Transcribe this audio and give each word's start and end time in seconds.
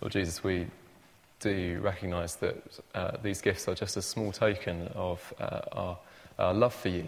Lord 0.00 0.12
Jesus, 0.12 0.44
we 0.44 0.66
do 1.40 1.80
recognize 1.82 2.36
that 2.36 2.56
uh, 2.94 3.12
these 3.22 3.40
gifts 3.40 3.66
are 3.66 3.74
just 3.74 3.96
a 3.96 4.02
small 4.02 4.30
token 4.30 4.88
of 4.94 5.32
uh, 5.40 5.60
our, 5.72 5.98
our, 6.38 6.54
love 6.54 6.74
for 6.74 6.88
you 6.90 7.06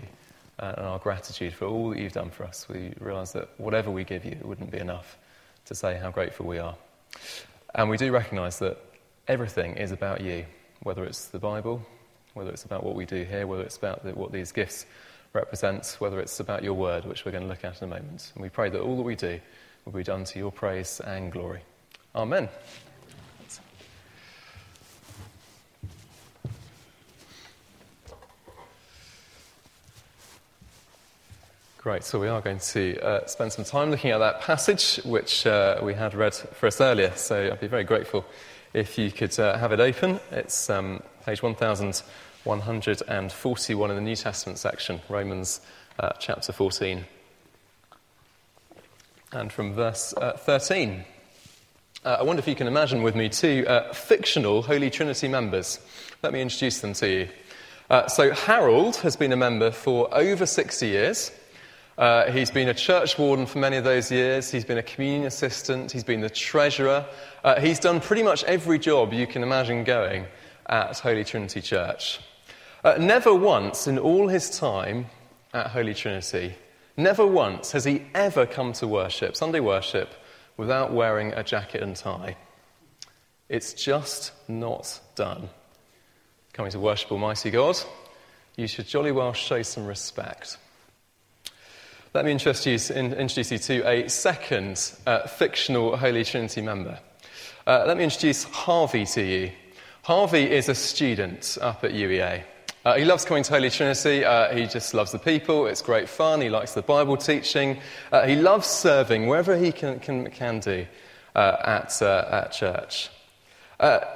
uh, 0.58 0.74
and 0.76 0.86
our 0.86 0.98
gratitude 0.98 1.52
for 1.52 1.66
all 1.66 1.90
that 1.90 1.98
you've 1.98 2.12
done 2.12 2.30
for 2.30 2.44
us. 2.44 2.66
We 2.68 2.94
realize 2.98 3.32
that 3.32 3.48
whatever 3.58 3.90
we 3.90 4.04
give 4.04 4.24
you, 4.24 4.32
it 4.32 4.44
wouldn't 4.44 4.70
be 4.70 4.78
enough 4.78 5.18
to 5.66 5.74
say 5.74 5.98
how 5.98 6.10
grateful 6.10 6.46
we 6.46 6.58
are. 6.58 6.76
And 7.74 7.90
we 7.90 7.98
do 7.98 8.10
recognize 8.10 8.58
that 8.60 8.78
everything 9.28 9.76
is 9.76 9.92
about 9.92 10.22
you, 10.22 10.46
whether 10.82 11.04
it's 11.04 11.26
the 11.26 11.38
Bible, 11.38 11.82
whether 12.32 12.50
it's 12.50 12.64
about 12.64 12.84
what 12.84 12.94
we 12.94 13.04
do 13.04 13.22
here, 13.24 13.46
whether 13.46 13.62
it's 13.62 13.76
about 13.76 14.02
the, 14.02 14.12
what 14.12 14.32
these 14.32 14.50
gifts 14.50 14.86
represent, 15.34 15.96
whether 15.98 16.20
it's 16.20 16.40
about 16.40 16.64
your 16.64 16.74
word, 16.74 17.04
which 17.04 17.26
we're 17.26 17.32
going 17.32 17.44
to 17.44 17.48
look 17.48 17.64
at 17.64 17.82
in 17.82 17.92
a 17.92 17.94
moment. 17.94 18.32
And 18.34 18.42
we 18.42 18.48
pray 18.48 18.70
that 18.70 18.80
all 18.80 18.96
that 18.96 19.02
we 19.02 19.14
do 19.14 19.38
will 19.84 19.92
be 19.92 20.02
done 20.02 20.24
to 20.24 20.38
your 20.38 20.50
praise 20.50 21.00
and 21.00 21.30
glory. 21.30 21.60
Amen. 22.18 22.48
Great, 31.76 32.02
so 32.02 32.18
we 32.18 32.26
are 32.26 32.40
going 32.40 32.58
to 32.58 33.00
uh, 33.00 33.24
spend 33.26 33.52
some 33.52 33.64
time 33.64 33.92
looking 33.92 34.10
at 34.10 34.18
that 34.18 34.40
passage 34.40 34.96
which 35.04 35.46
uh, 35.46 35.78
we 35.80 35.94
had 35.94 36.12
read 36.12 36.34
for 36.34 36.66
us 36.66 36.80
earlier. 36.80 37.12
So 37.14 37.52
I'd 37.52 37.60
be 37.60 37.68
very 37.68 37.84
grateful 37.84 38.24
if 38.74 38.98
you 38.98 39.12
could 39.12 39.38
uh, 39.38 39.56
have 39.56 39.70
it 39.70 39.78
open. 39.78 40.18
It's 40.32 40.68
um, 40.68 41.00
page 41.24 41.40
1141 41.40 43.90
in 43.90 43.96
the 43.96 44.02
New 44.02 44.16
Testament 44.16 44.58
section, 44.58 45.00
Romans 45.08 45.60
uh, 46.00 46.10
chapter 46.18 46.50
14. 46.50 47.04
And 49.30 49.52
from 49.52 49.74
verse 49.74 50.12
uh, 50.14 50.32
13. 50.32 51.04
Uh, 52.04 52.18
I 52.20 52.22
wonder 52.22 52.38
if 52.38 52.46
you 52.46 52.54
can 52.54 52.68
imagine 52.68 53.02
with 53.02 53.16
me 53.16 53.28
two 53.28 53.66
fictional 53.92 54.62
Holy 54.62 54.88
Trinity 54.88 55.26
members. 55.26 55.80
Let 56.22 56.32
me 56.32 56.40
introduce 56.40 56.80
them 56.80 56.92
to 56.94 57.08
you. 57.08 57.28
so, 58.06 58.32
Harold 58.32 58.96
has 58.96 59.16
been 59.16 59.32
a 59.32 59.36
member 59.36 59.72
for 59.72 60.08
over 60.14 60.46
60 60.46 60.86
years. 60.86 61.32
Uh, 61.98 62.30
he's 62.30 62.52
been 62.52 62.68
a 62.68 62.74
church 62.74 63.18
warden 63.18 63.44
for 63.44 63.58
many 63.58 63.76
of 63.76 63.82
those 63.82 64.12
years. 64.12 64.48
He's 64.48 64.64
been 64.64 64.78
a 64.78 64.82
communion 64.84 65.24
assistant. 65.24 65.90
He's 65.90 66.04
been 66.04 66.20
the 66.20 66.30
treasurer. 66.30 67.04
Uh, 67.42 67.60
he's 67.60 67.80
done 67.80 68.00
pretty 68.00 68.22
much 68.22 68.44
every 68.44 68.78
job 68.78 69.12
you 69.12 69.26
can 69.26 69.42
imagine 69.42 69.82
going 69.82 70.26
at 70.66 70.96
Holy 71.00 71.24
Trinity 71.24 71.60
Church. 71.60 72.20
Uh, 72.84 72.94
never 73.00 73.34
once 73.34 73.88
in 73.88 73.98
all 73.98 74.28
his 74.28 74.56
time 74.56 75.06
at 75.52 75.66
Holy 75.66 75.94
Trinity, 75.94 76.54
never 76.96 77.26
once 77.26 77.72
has 77.72 77.84
he 77.84 78.02
ever 78.14 78.46
come 78.46 78.72
to 78.74 78.86
worship, 78.86 79.34
Sunday 79.34 79.58
worship, 79.58 80.14
without 80.58 80.92
wearing 80.92 81.32
a 81.32 81.42
jacket 81.42 81.82
and 81.82 81.96
tie. 81.96 82.36
It's 83.48 83.72
just 83.72 84.32
not 84.46 85.00
done. 85.14 85.48
Coming 86.52 86.72
to 86.72 86.80
worship 86.80 87.10
Almighty 87.10 87.50
God, 87.50 87.78
you 88.56 88.66
should 88.66 88.86
jolly 88.86 89.12
well 89.12 89.32
show 89.32 89.62
some 89.62 89.86
respect. 89.86 90.58
Let 92.12 92.24
me 92.24 92.32
introduce, 92.32 92.90
introduce 92.90 93.52
you 93.52 93.58
to 93.58 93.88
a 93.88 94.08
second 94.08 94.92
uh, 95.06 95.26
fictional 95.28 95.96
Holy 95.96 96.24
Trinity 96.24 96.60
member. 96.60 96.98
Uh, 97.66 97.84
let 97.86 97.96
me 97.96 98.04
introduce 98.04 98.44
Harvey 98.44 99.06
to 99.06 99.22
you. 99.22 99.52
Harvey 100.02 100.50
is 100.50 100.68
a 100.68 100.74
student 100.74 101.56
up 101.60 101.84
at 101.84 101.92
UEA. 101.92 102.42
Uh, 102.88 102.94
he 102.94 103.04
loves 103.04 103.22
coming 103.22 103.42
to 103.42 103.52
Holy 103.52 103.68
Trinity. 103.68 104.24
Uh, 104.24 104.54
he 104.54 104.64
just 104.64 104.94
loves 104.94 105.12
the 105.12 105.18
people. 105.18 105.66
It's 105.66 105.82
great 105.82 106.08
fun. 106.08 106.40
He 106.40 106.48
likes 106.48 106.72
the 106.72 106.80
Bible 106.80 107.18
teaching. 107.18 107.80
Uh, 108.10 108.26
he 108.26 108.34
loves 108.34 108.66
serving 108.66 109.26
wherever 109.26 109.58
he 109.58 109.72
can, 109.72 110.00
can, 110.00 110.30
can 110.30 110.58
do 110.60 110.86
uh, 111.36 111.56
at, 111.62 112.00
at 112.00 112.50
church. 112.50 113.10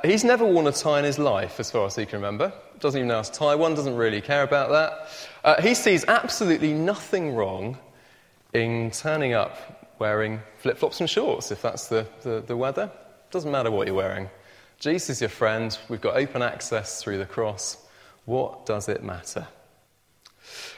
he's 0.02 0.24
never 0.24 0.46
worn 0.46 0.66
a 0.66 0.72
tie 0.72 1.00
in 1.00 1.04
his 1.04 1.18
life, 1.18 1.60
as 1.60 1.70
far 1.70 1.84
as 1.84 1.96
he 1.96 2.06
can 2.06 2.16
remember. 2.16 2.50
Doesn't 2.80 2.98
even 2.98 3.08
know 3.08 3.16
how 3.16 3.22
to 3.22 3.32
tie 3.32 3.54
one, 3.56 3.74
doesn't 3.74 3.94
really 3.94 4.22
care 4.22 4.42
about 4.42 4.70
that. 4.70 5.08
Uh, 5.44 5.60
he 5.60 5.74
sees 5.74 6.06
absolutely 6.08 6.72
nothing 6.72 7.34
wrong 7.34 7.76
in 8.54 8.90
turning 8.90 9.34
up 9.34 9.92
wearing 9.98 10.40
flip 10.56 10.78
flops 10.78 10.98
and 10.98 11.10
shorts, 11.10 11.50
if 11.50 11.60
that's 11.60 11.88
the, 11.88 12.06
the, 12.22 12.42
the 12.46 12.56
weather. 12.56 12.90
Doesn't 13.32 13.50
matter 13.50 13.70
what 13.70 13.86
you're 13.86 13.96
wearing. 13.96 14.30
Jesus 14.78 15.10
is 15.10 15.20
your 15.20 15.28
friend. 15.28 15.78
We've 15.90 16.00
got 16.00 16.16
open 16.16 16.40
access 16.40 17.02
through 17.02 17.18
the 17.18 17.26
cross. 17.26 17.76
What 18.24 18.66
does 18.66 18.88
it 18.88 19.02
matter? 19.02 19.46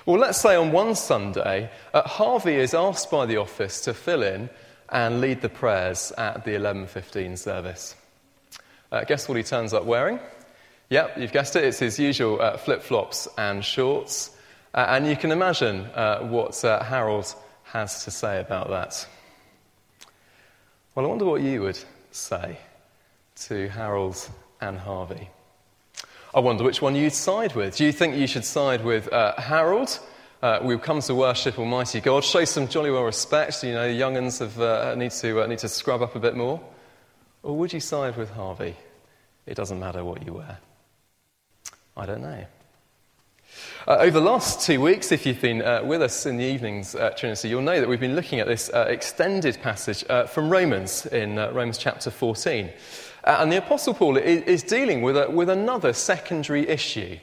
Well, 0.06 0.18
let's 0.18 0.40
say 0.40 0.56
on 0.56 0.72
one 0.72 0.94
Sunday, 0.94 1.70
uh, 1.92 2.02
Harvey 2.02 2.56
is 2.56 2.74
asked 2.74 3.10
by 3.10 3.26
the 3.26 3.38
office 3.38 3.80
to 3.82 3.94
fill 3.94 4.22
in 4.22 4.50
and 4.90 5.20
lead 5.20 5.40
the 5.40 5.48
prayers 5.48 6.12
at 6.18 6.44
the 6.44 6.54
11:15 6.54 7.36
service. 7.36 7.94
Uh, 8.92 9.04
guess 9.04 9.28
what 9.28 9.36
he 9.36 9.42
turns 9.42 9.72
up 9.72 9.84
wearing? 9.84 10.20
Yep, 10.90 11.18
you've 11.18 11.32
guessed 11.32 11.56
it. 11.56 11.64
It's 11.64 11.78
his 11.78 11.98
usual 11.98 12.40
uh, 12.40 12.56
flip 12.58 12.82
flops 12.82 13.26
and 13.38 13.64
shorts. 13.64 14.30
Uh, 14.74 14.86
and 14.90 15.06
you 15.06 15.16
can 15.16 15.32
imagine 15.32 15.86
uh, 15.94 16.20
what 16.20 16.62
uh, 16.64 16.82
Harold 16.82 17.34
has 17.64 18.04
to 18.04 18.10
say 18.10 18.40
about 18.40 18.68
that. 18.68 19.06
Well, 20.94 21.06
I 21.06 21.08
wonder 21.08 21.24
what 21.24 21.40
you 21.40 21.62
would 21.62 21.78
say 22.10 22.58
to 23.46 23.68
Harold 23.68 24.28
and 24.60 24.78
Harvey. 24.78 25.30
I 26.34 26.40
wonder 26.40 26.64
which 26.64 26.82
one 26.82 26.96
you'd 26.96 27.12
side 27.12 27.54
with. 27.54 27.76
Do 27.76 27.84
you 27.84 27.92
think 27.92 28.16
you 28.16 28.26
should 28.26 28.44
side 28.44 28.84
with 28.84 29.12
uh, 29.12 29.40
Harold? 29.40 30.00
Uh, 30.42 30.58
we've 30.64 30.82
come 30.82 31.00
to 31.02 31.14
worship 31.14 31.60
Almighty 31.60 32.00
God. 32.00 32.24
Show 32.24 32.44
some 32.44 32.66
jolly 32.66 32.90
well 32.90 33.04
respect. 33.04 33.62
You 33.62 33.72
know, 33.72 33.86
the 33.86 33.94
young'uns 33.94 34.40
have, 34.40 34.60
uh, 34.60 34.96
need, 34.96 35.12
to, 35.12 35.46
need 35.46 35.60
to 35.60 35.68
scrub 35.68 36.02
up 36.02 36.16
a 36.16 36.18
bit 36.18 36.34
more. 36.34 36.60
Or 37.44 37.56
would 37.56 37.72
you 37.72 37.78
side 37.78 38.16
with 38.16 38.30
Harvey? 38.30 38.74
It 39.46 39.54
doesn't 39.54 39.78
matter 39.78 40.04
what 40.04 40.26
you 40.26 40.32
wear. 40.32 40.58
I 41.96 42.04
don't 42.04 42.22
know. 42.22 42.44
Uh, 43.86 43.98
over 44.00 44.18
the 44.18 44.26
last 44.26 44.66
two 44.66 44.80
weeks, 44.80 45.12
if 45.12 45.26
you've 45.26 45.40
been 45.40 45.62
uh, 45.62 45.84
with 45.84 46.02
us 46.02 46.26
in 46.26 46.36
the 46.36 46.44
evenings 46.44 46.96
at 46.96 47.16
Trinity, 47.16 47.48
you'll 47.48 47.62
know 47.62 47.78
that 47.78 47.88
we've 47.88 48.00
been 48.00 48.16
looking 48.16 48.40
at 48.40 48.48
this 48.48 48.70
uh, 48.74 48.86
extended 48.88 49.56
passage 49.62 50.04
uh, 50.10 50.26
from 50.26 50.50
Romans 50.50 51.06
in 51.06 51.38
uh, 51.38 51.52
Romans 51.52 51.78
chapter 51.78 52.10
14. 52.10 52.70
Uh, 53.24 53.38
and 53.40 53.50
the 53.50 53.58
Apostle 53.58 53.94
Paul 53.94 54.16
is, 54.16 54.42
is 54.42 54.62
dealing 54.62 55.02
with, 55.02 55.16
a, 55.16 55.30
with 55.30 55.48
another 55.48 55.92
secondary 55.92 56.68
issue. 56.68 57.18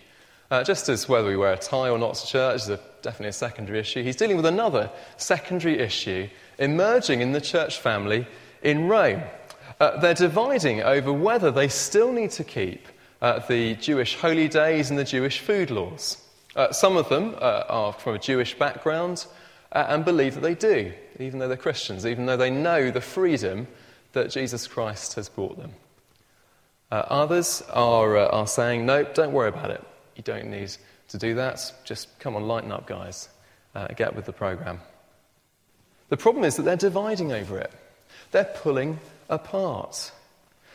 just 0.66 0.90
as 0.90 1.08
whether 1.08 1.28
we 1.28 1.38
wear 1.38 1.54
a 1.54 1.58
tie 1.58 1.90
or 1.90 1.98
not 1.98 2.16
to 2.16 2.28
church 2.28 2.64
is 2.64 2.70
a, 2.70 2.80
definitely 3.02 3.30
a 3.30 3.34
secondary 3.34 3.80
issue, 3.80 4.04
he's 4.04 4.16
dealing 4.16 4.38
with 4.38 4.46
another 4.46 4.90
secondary 5.18 5.80
issue 5.80 6.28
emerging 6.58 7.22
in 7.22 7.32
the 7.32 7.42
church 7.42 7.80
family 7.80 8.28
in 8.64 8.88
Rome. 8.88 9.22
they're 9.80 10.14
dividing 10.14 10.82
over 10.82 11.14
whether 11.14 11.52
they 11.52 11.68
still 11.68 12.12
need 12.12 12.32
to 12.32 12.44
keep 12.44 12.88
the 13.22 13.76
Jewish 13.80 14.16
holy 14.16 14.48
days 14.48 14.90
and 14.90 14.98
the 14.98 15.04
Jewish 15.04 15.40
food 15.40 15.70
laws. 15.72 16.18
Uh, 16.56 16.72
some 16.72 16.98
of 16.98 17.08
them 17.08 17.36
uh, 17.40 17.64
are 17.70 17.94
from 17.94 18.16
a 18.16 18.20
Jewish 18.20 18.58
background 18.58 19.26
uh, 19.72 19.86
and 19.88 20.04
believe 20.04 20.36
that 20.36 20.42
they 20.42 20.56
do, 20.56 20.92
even 21.20 21.40
though 21.40 21.48
they're 21.48 21.56
Christians, 21.56 22.06
even 22.06 22.26
though 22.26 22.38
they 22.38 22.50
know 22.50 22.92
the 22.92 23.02
freedom 23.02 23.68
that 24.12 24.32
Jesus 24.32 24.68
Christ 24.68 25.14
has 25.14 25.30
brought 25.30 25.58
them. 25.58 25.72
Uh, 26.92 26.96
others 27.08 27.64
are, 27.72 28.18
uh, 28.18 28.28
are 28.28 28.48
saying, 28.48 28.86
no, 28.86 29.04
don't 29.04 29.32
worry 29.32 29.50
about 29.50 29.72
it. 29.72 29.84
You 30.16 30.24
don't 30.24 30.48
need 30.48 30.76
to 31.08 31.18
do 31.18 31.36
that. 31.36 31.74
Just 31.86 32.20
come 32.20 32.36
on, 32.36 32.48
lighten 32.48 32.72
up, 32.72 32.86
guys. 32.86 33.30
Uh, 33.74 33.88
get 33.96 34.16
with 34.16 34.26
the 34.26 34.34
program. 34.34 34.82
The 36.10 36.18
problem 36.18 36.44
is 36.44 36.58
that 36.58 36.64
they're 36.64 36.76
dividing 36.76 37.32
over 37.32 37.58
it, 37.58 37.72
they're 38.32 38.44
pulling 38.44 39.00
apart. 39.30 40.12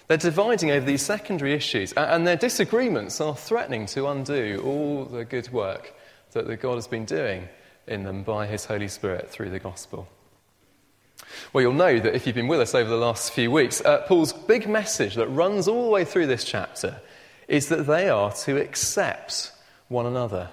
They're 0.09 0.17
dividing 0.17 0.71
over 0.71 0.87
these 0.87 1.03
secondary 1.03 1.53
issues, 1.53 1.93
and 1.93 2.27
their 2.27 2.37
disagreements 2.37 3.21
are 3.21 3.35
threatening 3.35 3.87
to 3.87 4.07
undo 4.07 4.63
all 4.65 5.05
the 5.05 5.25
good 5.25 5.51
work 5.53 5.93
that 6.33 6.45
God 6.61 6.77
has 6.77 6.87
been 6.87 7.05
doing 7.05 7.49
in 7.89 8.05
them 8.05 8.23
by 8.23 8.47
His 8.47 8.65
Holy 8.65 8.89
Spirit 8.89 9.29
through 9.31 9.51
the 9.51 9.59
gospel. 9.59 10.09
Well, 11.57 11.63
you'll 11.63 11.73
know 11.73 11.99
that 11.99 12.15
if 12.15 12.27
you've 12.27 12.37
been 12.37 12.49
with 12.49 12.61
us 12.61 12.75
over 12.75 12.91
the 12.91 12.99
last 12.99 13.33
few 13.33 13.51
weeks, 13.51 13.81
uh, 13.81 14.03
Paul's 14.03 14.35
big 14.35 14.69
message 14.69 15.15
that 15.15 15.27
runs 15.29 15.69
all 15.69 15.85
the 15.85 15.91
way 15.91 16.05
through 16.05 16.27
this 16.27 16.45
chapter 16.45 17.01
is 17.49 17.71
that 17.71 17.87
they 17.87 18.11
are 18.11 18.31
to 18.31 18.61
accept 18.61 19.53
one 19.89 20.05
another, 20.05 20.51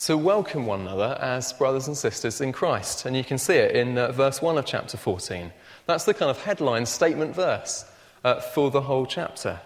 to 0.00 0.16
welcome 0.16 0.66
one 0.66 0.80
another 0.80 1.16
as 1.20 1.52
brothers 1.52 1.86
and 1.86 1.96
sisters 1.96 2.40
in 2.40 2.50
Christ. 2.50 3.06
And 3.06 3.16
you 3.16 3.22
can 3.22 3.38
see 3.38 3.54
it 3.54 3.76
in 3.76 3.96
uh, 3.96 4.10
verse 4.10 4.42
1 4.42 4.58
of 4.58 4.66
chapter 4.66 4.96
14. 4.96 5.52
That's 5.86 6.04
the 6.04 6.14
kind 6.14 6.32
of 6.32 6.42
headline 6.42 6.84
statement 6.84 7.36
verse 7.36 7.84
uh, 8.24 8.40
for 8.40 8.72
the 8.72 8.80
whole 8.80 9.06
chapter. 9.06 9.60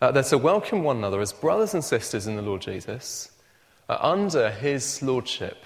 Uh, 0.00 0.12
they're 0.12 0.22
to 0.22 0.38
welcome 0.38 0.84
one 0.84 0.98
another 0.98 1.20
as 1.20 1.32
brothers 1.32 1.74
and 1.74 1.82
sisters 1.82 2.28
in 2.28 2.36
the 2.36 2.42
Lord 2.42 2.60
Jesus 2.60 3.32
uh, 3.88 3.98
under 4.00 4.48
his 4.48 5.02
lordship, 5.02 5.64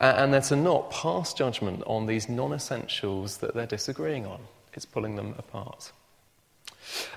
and 0.00 0.32
they're 0.32 0.40
to 0.40 0.56
not 0.56 0.90
pass 0.90 1.34
judgment 1.34 1.82
on 1.86 2.06
these 2.06 2.28
non 2.28 2.52
essentials 2.52 3.38
that 3.38 3.54
they're 3.54 3.66
disagreeing 3.66 4.26
on. 4.26 4.40
It's 4.72 4.86
pulling 4.86 5.16
them 5.16 5.34
apart. 5.38 5.92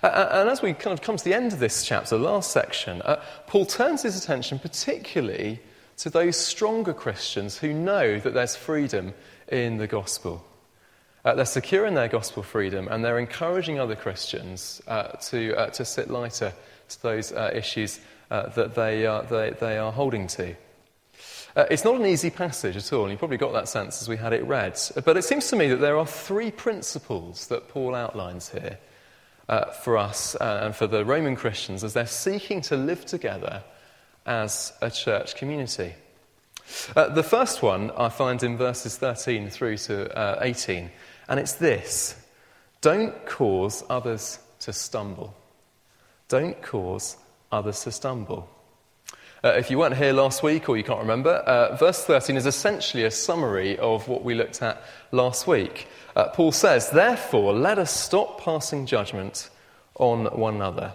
Uh, 0.01 0.29
and 0.31 0.49
as 0.49 0.61
we 0.61 0.73
kind 0.73 0.93
of 0.93 1.01
come 1.01 1.17
to 1.17 1.23
the 1.23 1.33
end 1.33 1.53
of 1.53 1.59
this 1.59 1.85
chapter, 1.85 2.17
the 2.17 2.23
last 2.23 2.51
section, 2.51 3.01
uh, 3.03 3.21
Paul 3.47 3.65
turns 3.65 4.01
his 4.03 4.21
attention 4.21 4.59
particularly 4.59 5.59
to 5.97 6.09
those 6.09 6.35
stronger 6.37 6.93
Christians 6.93 7.57
who 7.57 7.73
know 7.73 8.19
that 8.19 8.33
there's 8.33 8.55
freedom 8.55 9.13
in 9.47 9.77
the 9.77 9.87
gospel. 9.87 10.45
Uh, 11.23 11.35
they're 11.35 11.45
secure 11.45 11.85
in 11.85 11.93
their 11.93 12.09
gospel 12.09 12.43
freedom 12.43 12.87
and 12.89 13.03
they're 13.03 13.19
encouraging 13.19 13.79
other 13.79 13.95
Christians 13.95 14.81
uh, 14.87 15.09
to, 15.29 15.55
uh, 15.55 15.69
to 15.69 15.85
sit 15.85 16.09
lighter 16.09 16.53
to 16.89 17.03
those 17.03 17.31
uh, 17.31 17.51
issues 17.53 17.99
uh, 18.29 18.49
that 18.49 18.75
they 18.75 19.03
they, 19.29 19.55
they 19.59 19.77
are 19.77 19.91
holding 19.91 20.27
to. 20.27 20.55
Uh, 21.55 21.65
it's 21.69 21.83
not 21.83 21.95
an 21.95 22.05
easy 22.05 22.29
passage 22.29 22.75
at 22.75 22.91
all, 22.91 23.03
and 23.03 23.11
you 23.11 23.17
probably 23.17 23.37
got 23.37 23.53
that 23.53 23.67
sense 23.67 24.01
as 24.01 24.09
we 24.09 24.17
had 24.17 24.33
it 24.33 24.43
read. 24.45 24.79
But 25.05 25.17
it 25.17 25.23
seems 25.23 25.47
to 25.49 25.55
me 25.55 25.67
that 25.67 25.77
there 25.77 25.97
are 25.97 26.07
three 26.07 26.49
principles 26.49 27.47
that 27.47 27.69
Paul 27.69 27.93
outlines 27.93 28.49
here 28.49 28.79
for 29.83 29.97
us 29.97 30.35
and 30.35 30.75
for 30.75 30.87
the 30.87 31.05
Roman 31.05 31.35
Christians 31.35 31.83
as 31.83 31.93
they're 31.93 32.07
seeking 32.07 32.61
to 32.61 32.77
live 32.77 33.05
together 33.05 33.63
as 34.25 34.73
a 34.81 34.89
church 34.89 35.35
community. 35.35 35.93
Uh, 36.95 37.09
the 37.09 37.23
first 37.23 37.61
one 37.61 37.91
I 37.91 38.09
find 38.09 38.41
in 38.41 38.57
verses 38.57 38.97
13 38.97 39.49
through 39.49 39.77
to 39.77 40.17
uh, 40.17 40.39
18, 40.41 40.89
and 41.27 41.39
it's 41.39 41.53
this 41.53 42.15
Don't 42.81 43.25
cause 43.25 43.83
others 43.89 44.39
to 44.61 44.73
stumble. 44.73 45.35
Don't 46.29 46.61
cause 46.61 47.17
others 47.51 47.83
to 47.83 47.91
stumble. 47.91 48.49
Uh, 49.45 49.49
if 49.57 49.69
you 49.69 49.77
weren't 49.77 49.97
here 49.97 50.13
last 50.13 50.41
week 50.41 50.69
or 50.69 50.77
you 50.77 50.85
can't 50.85 51.01
remember, 51.01 51.31
uh, 51.31 51.75
verse 51.75 52.05
13 52.05 52.37
is 52.37 52.45
essentially 52.45 53.03
a 53.03 53.11
summary 53.11 53.77
of 53.79 54.07
what 54.07 54.23
we 54.23 54.33
looked 54.33 54.61
at 54.61 54.81
last 55.11 55.45
week. 55.47 55.85
Uh, 56.15 56.29
Paul 56.29 56.53
says, 56.53 56.89
Therefore, 56.91 57.51
let 57.51 57.77
us 57.77 57.91
stop 57.91 58.39
passing 58.39 58.85
judgment 58.85 59.49
on 59.95 60.27
one 60.27 60.55
another. 60.55 60.93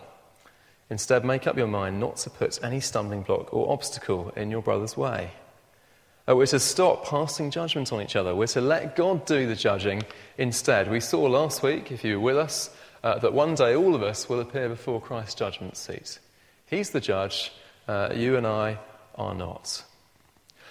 Instead, 0.88 1.26
make 1.26 1.46
up 1.46 1.58
your 1.58 1.66
mind 1.66 2.00
not 2.00 2.16
to 2.16 2.30
put 2.30 2.58
any 2.64 2.80
stumbling 2.80 3.20
block 3.20 3.52
or 3.52 3.70
obstacle 3.70 4.32
in 4.34 4.50
your 4.50 4.62
brother's 4.62 4.96
way. 4.96 5.30
Uh, 6.26 6.34
we're 6.34 6.46
to 6.46 6.58
stop 6.58 7.04
passing 7.04 7.50
judgment 7.50 7.92
on 7.92 8.00
each 8.00 8.16
other. 8.16 8.34
We're 8.34 8.46
to 8.46 8.62
let 8.62 8.96
God 8.96 9.26
do 9.26 9.46
the 9.46 9.56
judging 9.56 10.04
instead. 10.38 10.90
We 10.90 11.00
saw 11.00 11.20
last 11.24 11.62
week, 11.62 11.92
if 11.92 12.02
you 12.02 12.18
were 12.18 12.24
with 12.24 12.38
us, 12.38 12.70
uh, 13.04 13.18
that 13.18 13.34
one 13.34 13.56
day 13.56 13.76
all 13.76 13.94
of 13.94 14.02
us 14.02 14.26
will 14.26 14.40
appear 14.40 14.70
before 14.70 15.02
Christ's 15.02 15.34
judgment 15.34 15.76
seat. 15.76 16.18
He's 16.64 16.90
the 16.90 17.00
judge, 17.00 17.52
uh, 17.88 18.10
you 18.14 18.36
and 18.36 18.46
I 18.46 18.78
are 19.16 19.34
not. 19.34 19.82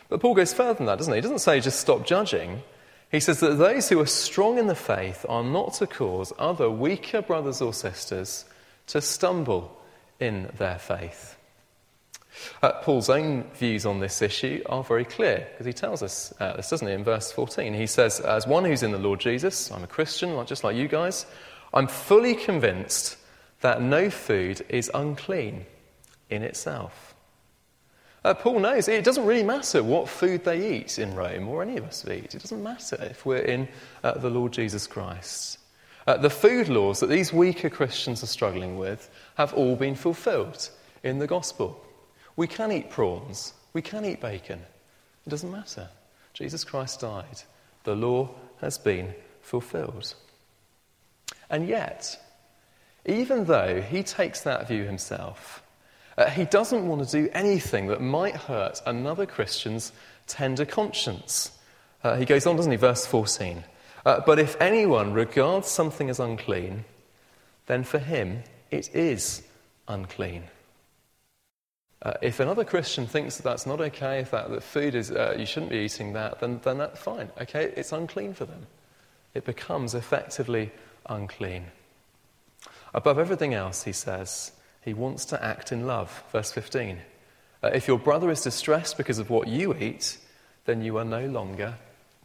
But 0.09 0.21
Paul 0.21 0.35
goes 0.35 0.53
further 0.53 0.75
than 0.75 0.85
that, 0.85 0.99
doesn't 0.99 1.11
he? 1.11 1.17
He 1.17 1.21
doesn't 1.21 1.39
say 1.39 1.59
just 1.59 1.79
stop 1.79 2.05
judging. 2.05 2.63
He 3.11 3.19
says 3.19 3.39
that 3.39 3.57
those 3.57 3.89
who 3.89 3.99
are 3.99 4.05
strong 4.05 4.57
in 4.57 4.67
the 4.67 4.75
faith 4.75 5.25
are 5.27 5.43
not 5.43 5.73
to 5.75 5.87
cause 5.87 6.31
other 6.37 6.69
weaker 6.69 7.21
brothers 7.21 7.61
or 7.61 7.73
sisters 7.73 8.45
to 8.87 9.01
stumble 9.01 9.77
in 10.19 10.49
their 10.57 10.77
faith. 10.77 11.35
Uh, 12.61 12.73
Paul's 12.83 13.09
own 13.09 13.43
views 13.55 13.85
on 13.85 13.99
this 13.99 14.21
issue 14.21 14.61
are 14.67 14.83
very 14.83 15.05
clear 15.05 15.47
because 15.51 15.65
he 15.65 15.73
tells 15.73 16.03
us 16.03 16.33
uh, 16.39 16.55
this, 16.57 16.69
doesn't 16.69 16.87
he, 16.87 16.93
in 16.93 17.03
verse 17.03 17.31
14? 17.31 17.73
He 17.73 17.87
says, 17.87 18.19
As 18.19 18.45
one 18.45 18.63
who's 18.63 18.83
in 18.83 18.91
the 18.91 18.97
Lord 18.97 19.19
Jesus, 19.19 19.71
I'm 19.71 19.83
a 19.83 19.87
Christian, 19.87 20.45
just 20.45 20.63
like 20.63 20.75
you 20.75 20.87
guys, 20.87 21.25
I'm 21.73 21.87
fully 21.87 22.35
convinced 22.35 23.17
that 23.61 23.81
no 23.81 24.09
food 24.09 24.63
is 24.69 24.91
unclean 24.93 25.65
in 26.29 26.43
itself. 26.43 27.06
Uh, 28.23 28.33
Paul 28.33 28.59
knows 28.59 28.87
it 28.87 29.03
doesn't 29.03 29.25
really 29.25 29.43
matter 29.43 29.83
what 29.83 30.09
food 30.09 30.43
they 30.43 30.75
eat 30.75 30.99
in 30.99 31.15
Rome 31.15 31.47
or 31.47 31.61
any 31.61 31.77
of 31.77 31.85
us 31.85 32.05
eat. 32.07 32.35
It 32.35 32.41
doesn't 32.41 32.63
matter 32.63 32.97
if 33.01 33.25
we're 33.25 33.37
in 33.37 33.67
uh, 34.03 34.17
the 34.17 34.29
Lord 34.29 34.51
Jesus 34.53 34.87
Christ. 34.87 35.59
Uh, 36.05 36.17
the 36.17 36.29
food 36.29 36.69
laws 36.69 36.99
that 36.99 37.07
these 37.07 37.33
weaker 37.33 37.69
Christians 37.69 38.23
are 38.23 38.27
struggling 38.27 38.77
with 38.77 39.09
have 39.35 39.53
all 39.53 39.75
been 39.75 39.95
fulfilled 39.95 40.69
in 41.03 41.19
the 41.19 41.27
gospel. 41.27 41.83
We 42.35 42.47
can 42.47 42.71
eat 42.71 42.89
prawns, 42.89 43.53
we 43.73 43.81
can 43.81 44.05
eat 44.05 44.21
bacon. 44.21 44.59
It 45.25 45.29
doesn't 45.29 45.51
matter. 45.51 45.89
Jesus 46.33 46.63
Christ 46.63 47.01
died. 47.01 47.41
The 47.83 47.95
law 47.95 48.29
has 48.61 48.77
been 48.77 49.13
fulfilled. 49.41 50.13
And 51.49 51.67
yet, 51.67 52.19
even 53.05 53.45
though 53.45 53.81
he 53.81 54.03
takes 54.03 54.41
that 54.41 54.67
view 54.67 54.83
himself, 54.83 55.63
uh, 56.17 56.29
he 56.29 56.45
doesn't 56.45 56.87
want 56.87 57.07
to 57.07 57.11
do 57.11 57.29
anything 57.33 57.87
that 57.87 58.01
might 58.01 58.35
hurt 58.35 58.81
another 58.85 59.25
Christian's 59.25 59.91
tender 60.25 60.65
conscience. 60.65 61.51
Uh, 62.03 62.15
he 62.15 62.25
goes 62.25 62.45
on, 62.47 62.55
doesn't 62.55 62.71
he? 62.71 62.77
Verse 62.77 63.05
14. 63.05 63.63
Uh, 64.05 64.21
but 64.25 64.39
if 64.39 64.55
anyone 64.61 65.13
regards 65.13 65.67
something 65.67 66.09
as 66.09 66.19
unclean, 66.19 66.85
then 67.67 67.83
for 67.83 67.99
him 67.99 68.43
it 68.71 68.93
is 68.95 69.43
unclean. 69.87 70.43
Uh, 72.01 72.13
if 72.21 72.39
another 72.39 72.63
Christian 72.63 73.07
thinks 73.07 73.37
that 73.37 73.43
that's 73.43 73.65
not 73.65 73.81
okay, 73.81 74.19
if 74.19 74.31
that, 74.31 74.49
that 74.49 74.63
food 74.63 74.95
is, 74.95 75.11
uh, 75.11 75.35
you 75.37 75.45
shouldn't 75.45 75.71
be 75.71 75.79
eating 75.79 76.13
that, 76.13 76.39
then, 76.39 76.59
then 76.63 76.77
that's 76.77 76.99
fine. 76.99 77.29
Okay, 77.41 77.73
it's 77.75 77.91
unclean 77.91 78.33
for 78.33 78.45
them. 78.45 78.67
It 79.33 79.45
becomes 79.45 79.93
effectively 79.93 80.71
unclean. 81.07 81.65
Above 82.93 83.19
everything 83.19 83.53
else, 83.53 83.83
he 83.83 83.91
says, 83.91 84.51
he 84.87 84.93
wants 84.93 85.25
to 85.25 85.43
act 85.43 85.73
in 85.73 85.85
love. 85.85 86.23
Verse 86.31 86.49
15. 86.53 86.99
Uh, 87.61 87.67
if 87.73 87.89
your 87.89 87.99
brother 87.99 88.31
is 88.31 88.41
distressed 88.41 88.95
because 88.95 89.19
of 89.19 89.29
what 89.29 89.49
you 89.49 89.75
eat, 89.75 90.17
then 90.63 90.81
you 90.81 90.97
are 90.97 91.03
no 91.03 91.25
longer 91.25 91.75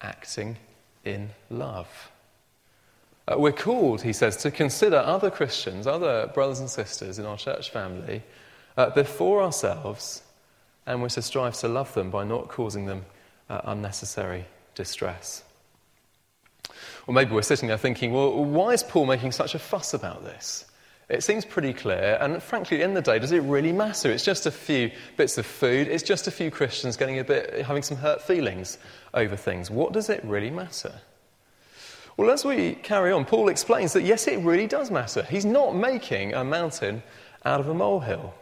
acting 0.01 0.57
in 1.05 1.31
love. 1.51 2.13
Uh, 3.27 3.35
we're 3.37 3.51
called, 3.51 4.03
he 4.03 4.13
says, 4.13 4.37
to 4.37 4.51
consider 4.53 4.99
other 4.99 5.29
Christians, 5.29 5.89
other 5.89 6.29
brothers 6.29 6.61
and 6.61 6.71
sisters 6.71 7.19
in 7.19 7.27
our 7.27 7.37
church 7.37 7.71
family, 7.71 8.23
uh, 8.77 8.91
before 8.91 9.43
ourselves, 9.43 10.23
and 10.87 11.03
we're 11.03 11.09
to 11.09 11.21
strive 11.21 11.55
to 11.55 11.67
love 11.67 11.93
them 11.95 12.13
by 12.13 12.23
not 12.23 12.47
causing 12.47 12.87
them 12.87 13.05
uh, 13.51 13.61
unnecessary 13.65 14.45
distress. 14.77 15.43
Or 17.09 17.15
maybe 17.15 17.33
we're 17.33 17.43
sitting 17.43 17.69
there 17.69 17.77
thinking, 17.77 18.13
well, 18.13 18.45
why 18.45 18.71
is 18.71 18.85
Paul 18.85 19.07
making 19.07 19.33
such 19.33 19.57
a 19.57 19.59
fuss 19.59 19.95
about 19.95 20.23
this? 20.23 20.67
It 21.13 21.23
seems 21.23 21.45
pretty 21.45 21.75
clear, 21.75 22.17
and 22.23 22.43
frankly, 22.43 22.81
in 22.81 22.95
the 22.95 23.03
day, 23.03 23.19
does 23.19 23.33
it 23.33 23.41
really 23.41 23.71
matter? 23.71 24.11
It's 24.11 24.25
just 24.25 24.47
a 24.47 24.51
few 24.51 24.91
bits 25.19 25.37
of 25.37 25.45
food, 25.45 25.87
it's 25.87 26.03
just 26.03 26.27
a 26.27 26.31
few 26.31 26.51
Christians 26.51 26.97
getting 26.97 27.19
a 27.19 27.25
bit, 27.25 27.67
having 27.67 27.83
some 27.83 27.99
hurt 27.99 28.23
feelings 28.23 28.79
over 29.13 29.37
things. 29.37 29.71
What 29.71 29.93
does 29.93 30.09
it 30.09 30.25
really 30.25 30.49
matter? 30.49 30.95
Well, 32.17 32.31
as 32.31 32.47
we 32.47 32.77
carry 32.77 33.13
on, 33.13 33.27
Paul 33.27 33.51
explains 33.51 33.93
that 33.93 34.05
yes, 34.05 34.27
it 34.27 34.39
really 34.39 34.67
does 34.67 34.91
matter. 34.91 35.23
He's 35.25 35.45
not 35.45 35.77
making 35.77 36.33
a 36.33 36.45
mountain 36.45 37.03
out 37.45 37.61
of 37.61 37.69
a 37.69 37.75
molehill. 37.75 38.33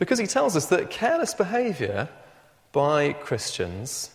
Because 0.00 0.18
he 0.18 0.26
tells 0.26 0.56
us 0.56 0.66
that 0.66 0.90
careless 0.90 1.34
behavior 1.34 2.08
by 2.72 3.12
Christians 3.12 4.10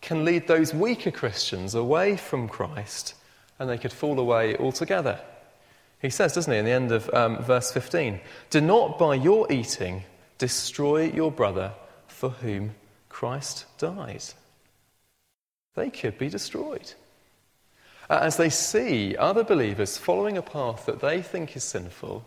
can 0.00 0.24
lead 0.24 0.48
those 0.48 0.74
weaker 0.74 1.12
Christians 1.12 1.76
away 1.76 2.16
from 2.16 2.48
Christ 2.48 3.14
and 3.60 3.70
they 3.70 3.78
could 3.78 3.92
fall 3.92 4.18
away 4.18 4.56
altogether. 4.56 5.20
He 6.00 6.10
says, 6.10 6.32
doesn't 6.32 6.52
he, 6.52 6.58
in 6.58 6.64
the 6.64 6.70
end 6.70 6.92
of 6.92 7.12
um, 7.12 7.42
verse 7.42 7.72
15, 7.72 8.20
Do 8.50 8.60
not 8.60 8.98
by 8.98 9.14
your 9.14 9.50
eating 9.50 10.04
destroy 10.38 11.10
your 11.10 11.32
brother 11.32 11.72
for 12.06 12.30
whom 12.30 12.74
Christ 13.08 13.66
died. 13.78 14.22
They 15.74 15.90
could 15.90 16.18
be 16.18 16.28
destroyed. 16.28 16.92
As 18.08 18.36
they 18.36 18.48
see 18.48 19.16
other 19.16 19.44
believers 19.44 19.98
following 19.98 20.38
a 20.38 20.42
path 20.42 20.86
that 20.86 21.00
they 21.00 21.20
think 21.20 21.56
is 21.56 21.64
sinful, 21.64 22.24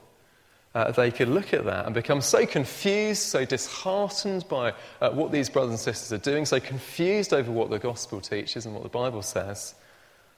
uh, 0.76 0.92
they 0.92 1.12
could 1.12 1.28
look 1.28 1.54
at 1.54 1.66
that 1.66 1.86
and 1.86 1.94
become 1.96 2.22
so 2.22 2.46
confused, 2.46 3.24
so 3.24 3.44
disheartened 3.44 4.48
by 4.48 4.74
uh, 5.02 5.10
what 5.10 5.32
these 5.32 5.50
brothers 5.50 5.72
and 5.72 5.80
sisters 5.80 6.14
are 6.14 6.24
doing, 6.24 6.46
so 6.46 6.60
confused 6.60 7.34
over 7.34 7.52
what 7.52 7.70
the 7.70 7.80
gospel 7.80 8.22
teaches 8.22 8.66
and 8.66 8.74
what 8.74 8.84
the 8.84 8.90
Bible 8.90 9.22
says, 9.22 9.76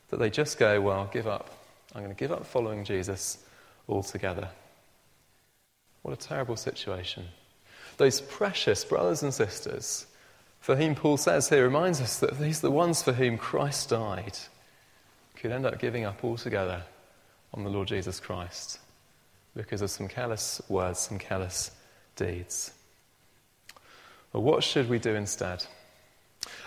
that 0.10 0.18
they 0.18 0.30
just 0.30 0.58
go, 0.58 0.82
Well, 0.82 1.10
give 1.12 1.28
up. 1.28 1.63
I'm 1.94 2.02
going 2.02 2.14
to 2.14 2.20
give 2.20 2.32
up 2.32 2.46
following 2.46 2.86
Jesus 2.86 3.38
altogether. 3.88 4.50
What 6.02 6.14
a 6.14 6.28
terrible 6.28 6.56
situation. 6.56 7.26
Those 7.98 8.22
precious 8.22 8.84
brothers 8.84 9.24
and 9.24 9.34
sisters, 9.34 10.08
for 10.60 10.76
whom 10.76 10.96
Paul 10.96 11.18
says 11.18 11.50
here, 11.50 11.64
reminds 11.64 12.02
us 12.02 12.20
that 12.20 12.40
these 12.40 12.60
are 12.60 12.68
the 12.68 12.72
ones 12.72 13.04
for 13.04 13.14
whom 13.14 13.38
Christ 13.38 13.90
died, 13.90 14.38
could 15.36 15.52
end 15.52 15.66
up 15.66 15.80
giving 15.80 16.04
up 16.04 16.24
altogether 16.24 16.84
on 17.54 17.64
the 17.64 17.70
Lord 17.70 17.88
Jesus 17.88 18.20
Christ 18.20 18.80
because 19.56 19.82
of 19.82 19.92
some 19.92 20.08
careless 20.08 20.62
words, 20.68 21.00
some 21.00 21.20
careless 21.20 21.72
deeds. 22.16 22.72
Well, 24.32 24.44
what 24.44 24.64
should 24.64 24.90
we 24.90 24.98
do 24.98 25.14
instead? 25.14 25.66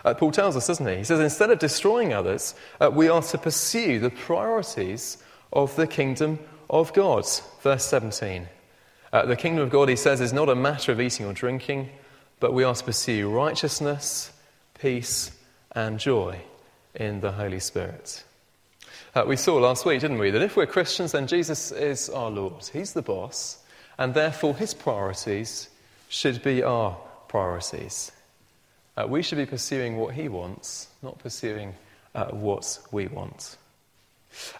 Uh, 0.04 0.14
Paul 0.14 0.32
tells 0.32 0.56
us, 0.56 0.66
doesn't 0.66 0.86
he? 0.86 0.96
He 0.96 1.04
says, 1.04 1.20
instead 1.20 1.50
of 1.50 1.58
destroying 1.58 2.12
others, 2.12 2.54
uh, 2.80 2.90
we 2.92 3.08
are 3.08 3.22
to 3.22 3.38
pursue 3.38 3.98
the 3.98 4.10
priorities 4.10 5.18
of 5.52 5.74
the 5.76 5.86
kingdom 5.86 6.38
of 6.70 6.92
God. 6.92 7.26
Verse 7.62 7.84
17. 7.84 8.48
Uh, 9.12 9.26
the 9.26 9.36
kingdom 9.36 9.64
of 9.64 9.70
God, 9.70 9.88
he 9.88 9.96
says, 9.96 10.20
is 10.20 10.32
not 10.32 10.48
a 10.48 10.54
matter 10.54 10.92
of 10.92 11.00
eating 11.00 11.26
or 11.26 11.32
drinking, 11.32 11.88
but 12.40 12.52
we 12.52 12.64
are 12.64 12.74
to 12.74 12.84
pursue 12.84 13.30
righteousness, 13.30 14.32
peace, 14.78 15.30
and 15.72 15.98
joy 15.98 16.40
in 16.94 17.20
the 17.20 17.32
Holy 17.32 17.60
Spirit. 17.60 18.24
Uh, 19.14 19.24
we 19.26 19.36
saw 19.36 19.56
last 19.56 19.86
week, 19.86 20.00
didn't 20.00 20.18
we, 20.18 20.30
that 20.30 20.42
if 20.42 20.56
we're 20.56 20.66
Christians, 20.66 21.12
then 21.12 21.26
Jesus 21.26 21.72
is 21.72 22.10
our 22.10 22.30
Lord. 22.30 22.68
He's 22.72 22.92
the 22.92 23.02
boss, 23.02 23.58
and 23.98 24.12
therefore 24.12 24.54
his 24.54 24.74
priorities 24.74 25.70
should 26.08 26.42
be 26.42 26.62
our 26.62 26.96
priorities. 27.28 28.12
Uh, 28.96 29.06
we 29.06 29.22
should 29.22 29.38
be 29.38 29.46
pursuing 29.46 29.96
what 29.96 30.14
he 30.14 30.28
wants, 30.28 30.88
not 31.02 31.18
pursuing 31.18 31.74
uh, 32.14 32.26
what 32.26 32.78
we 32.90 33.06
want. 33.06 33.56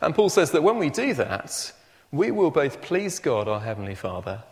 And 0.00 0.14
Paul 0.14 0.28
says 0.28 0.50
that 0.52 0.62
when 0.62 0.78
we 0.78 0.90
do 0.90 1.14
that, 1.14 1.72
we 2.12 2.30
will 2.30 2.50
both 2.50 2.82
please 2.82 3.18
God, 3.18 3.48
our 3.48 3.60
Heavenly 3.60 3.94
Father, 3.94 4.42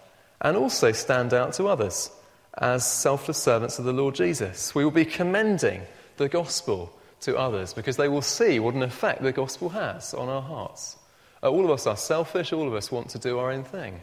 and 0.40 0.56
also 0.56 0.92
stand 0.92 1.32
out 1.32 1.52
to 1.54 1.66
others 1.66 2.10
as 2.58 2.86
selfless 2.86 3.38
servants 3.38 3.78
of 3.78 3.84
the 3.84 3.92
Lord 3.92 4.14
Jesus. 4.14 4.74
We 4.74 4.84
will 4.84 4.90
be 4.90 5.04
commending 5.04 5.82
the 6.16 6.28
gospel 6.28 6.92
to 7.20 7.36
others 7.36 7.72
because 7.72 7.96
they 7.96 8.08
will 8.08 8.22
see 8.22 8.58
what 8.58 8.74
an 8.74 8.82
effect 8.82 9.22
the 9.22 9.32
gospel 9.32 9.70
has 9.70 10.14
on 10.14 10.28
our 10.28 10.42
hearts. 10.42 10.96
Uh, 11.42 11.50
all 11.50 11.64
of 11.64 11.70
us 11.70 11.86
are 11.86 11.96
selfish, 11.96 12.52
all 12.52 12.66
of 12.66 12.74
us 12.74 12.92
want 12.92 13.10
to 13.10 13.18
do 13.18 13.38
our 13.38 13.50
own 13.50 13.64
thing. 13.64 14.00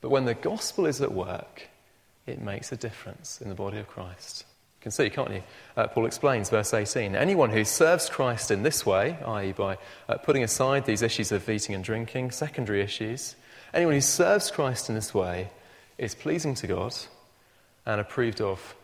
But 0.00 0.10
when 0.10 0.24
the 0.24 0.34
gospel 0.34 0.86
is 0.86 1.00
at 1.00 1.12
work, 1.12 1.68
it 2.26 2.40
makes 2.40 2.72
a 2.72 2.76
difference 2.76 3.40
in 3.40 3.48
the 3.48 3.54
body 3.54 3.78
of 3.78 3.88
Christ. 3.88 4.44
Can 4.80 4.90
see, 4.90 5.10
can't 5.10 5.30
you? 5.30 5.42
Uh, 5.76 5.88
Paul 5.88 6.06
explains, 6.06 6.48
verse 6.48 6.72
18 6.72 7.14
anyone 7.14 7.50
who 7.50 7.64
serves 7.64 8.08
Christ 8.08 8.50
in 8.50 8.62
this 8.62 8.86
way, 8.86 9.18
i.e., 9.26 9.52
by 9.52 9.76
uh, 10.08 10.16
putting 10.16 10.42
aside 10.42 10.86
these 10.86 11.02
issues 11.02 11.32
of 11.32 11.48
eating 11.48 11.74
and 11.74 11.84
drinking, 11.84 12.30
secondary 12.30 12.80
issues, 12.80 13.36
anyone 13.74 13.94
who 13.94 14.00
serves 14.00 14.50
Christ 14.50 14.88
in 14.88 14.94
this 14.94 15.12
way 15.12 15.50
is 15.98 16.14
pleasing 16.14 16.54
to 16.54 16.66
God 16.66 16.94
and 17.84 18.00
approved 18.00 18.40
of 18.40 18.74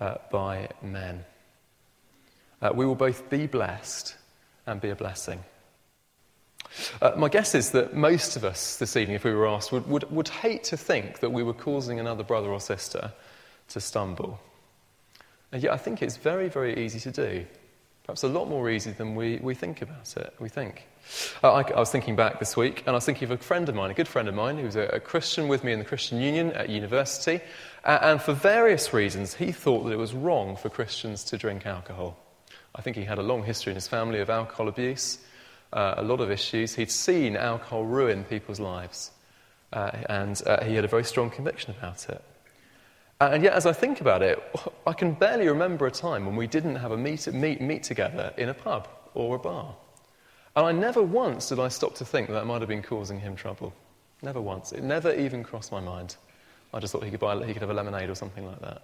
uh, 0.00 0.16
by 0.32 0.68
men. 0.82 1.24
Uh, 2.60 2.72
we 2.74 2.84
will 2.84 2.96
both 2.96 3.30
be 3.30 3.46
blessed 3.46 4.16
and 4.66 4.80
be 4.80 4.90
a 4.90 4.96
blessing. 4.96 5.44
Uh, 7.00 7.12
my 7.16 7.28
guess 7.28 7.54
is 7.54 7.70
that 7.70 7.94
most 7.94 8.34
of 8.34 8.44
us 8.44 8.78
this 8.78 8.96
evening, 8.96 9.14
if 9.14 9.22
we 9.22 9.32
were 9.32 9.46
asked, 9.46 9.70
would, 9.70 9.86
would, 9.86 10.10
would 10.10 10.28
hate 10.28 10.64
to 10.64 10.76
think 10.76 11.20
that 11.20 11.30
we 11.30 11.44
were 11.44 11.54
causing 11.54 12.00
another 12.00 12.24
brother 12.24 12.48
or 12.48 12.58
sister 12.58 13.12
to 13.68 13.80
stumble. 13.80 14.40
And 15.54 15.62
yet, 15.62 15.72
I 15.72 15.78
think 15.78 16.02
it's 16.02 16.18
very, 16.18 16.48
very 16.48 16.84
easy 16.84 17.00
to 17.00 17.10
do. 17.10 17.46
Perhaps 18.02 18.22
a 18.22 18.28
lot 18.28 18.50
more 18.50 18.68
easy 18.68 18.90
than 18.90 19.14
we, 19.14 19.38
we 19.38 19.54
think 19.54 19.80
about 19.80 20.14
it. 20.16 20.34
We 20.38 20.50
think. 20.50 20.86
Uh, 21.42 21.52
I, 21.52 21.62
I, 21.70 21.78
was 21.78 21.90
thinking 21.90 22.16
back 22.16 22.38
this 22.38 22.54
week, 22.54 22.80
and 22.80 22.90
I 22.90 22.92
was 22.92 23.06
thinking 23.06 23.30
of 23.30 23.40
a 23.40 23.42
friend 23.42 23.66
of 23.70 23.74
mine, 23.74 23.90
a 23.90 23.94
good 23.94 24.08
friend 24.08 24.28
of 24.28 24.34
mine, 24.34 24.58
who 24.58 24.64
was 24.64 24.76
a, 24.76 24.82
a 24.82 25.00
Christian 25.00 25.48
with 25.48 25.64
me 25.64 25.72
in 25.72 25.78
the 25.78 25.84
Christian 25.86 26.20
Union 26.20 26.52
at 26.52 26.68
university. 26.68 27.40
Uh, 27.82 27.98
and 28.02 28.20
for 28.20 28.34
various 28.34 28.92
reasons, 28.92 29.32
he 29.34 29.52
thought 29.52 29.84
that 29.84 29.92
it 29.92 29.96
was 29.96 30.12
wrong 30.12 30.56
for 30.56 30.68
Christians 30.68 31.24
to 31.24 31.38
drink 31.38 31.64
alcohol. 31.64 32.18
I 32.74 32.82
think 32.82 32.98
he 32.98 33.04
had 33.04 33.18
a 33.18 33.22
long 33.22 33.42
history 33.42 33.70
in 33.70 33.76
his 33.76 33.88
family 33.88 34.18
of 34.18 34.28
alcohol 34.28 34.68
abuse 34.68 35.18
uh, 35.74 35.94
a 35.98 36.02
lot 36.02 36.20
of 36.20 36.30
issues. 36.30 36.74
He'd 36.74 36.90
seen 36.90 37.36
alcohol 37.36 37.84
ruin 37.84 38.24
people's 38.24 38.60
lives, 38.60 39.10
uh, 39.72 39.90
and 40.08 40.40
uh, 40.46 40.64
he 40.64 40.74
had 40.76 40.84
a 40.84 40.88
very 40.88 41.04
strong 41.04 41.30
conviction 41.30 41.74
about 41.76 42.08
it. 42.08 42.22
And 43.20 43.42
yet, 43.42 43.52
as 43.54 43.66
I 43.66 43.72
think 43.72 44.00
about 44.00 44.22
it, 44.22 44.42
I 44.86 44.92
can 44.92 45.12
barely 45.12 45.48
remember 45.48 45.86
a 45.86 45.90
time 45.90 46.26
when 46.26 46.36
we 46.36 46.46
didn't 46.46 46.76
have 46.76 46.92
a 46.92 46.96
meet, 46.96 47.26
meet, 47.32 47.60
meet 47.60 47.82
together 47.82 48.32
in 48.36 48.48
a 48.48 48.54
pub 48.54 48.88
or 49.14 49.36
a 49.36 49.38
bar. 49.38 49.74
And 50.56 50.66
I 50.66 50.72
never 50.72 51.02
once 51.02 51.48
did 51.48 51.58
I 51.58 51.68
stop 51.68 51.94
to 51.96 52.04
think 52.04 52.28
that, 52.28 52.34
that 52.34 52.46
might 52.46 52.60
have 52.60 52.68
been 52.68 52.82
causing 52.82 53.20
him 53.20 53.34
trouble. 53.34 53.72
Never 54.22 54.40
once. 54.40 54.72
It 54.72 54.82
never 54.82 55.12
even 55.14 55.42
crossed 55.42 55.72
my 55.72 55.80
mind. 55.80 56.16
I 56.72 56.80
just 56.80 56.92
thought 56.92 57.04
he 57.04 57.10
could, 57.10 57.20
buy, 57.20 57.44
he 57.44 57.52
could 57.52 57.62
have 57.62 57.70
a 57.70 57.74
lemonade 57.74 58.10
or 58.10 58.14
something 58.14 58.46
like 58.46 58.60
that. 58.60 58.82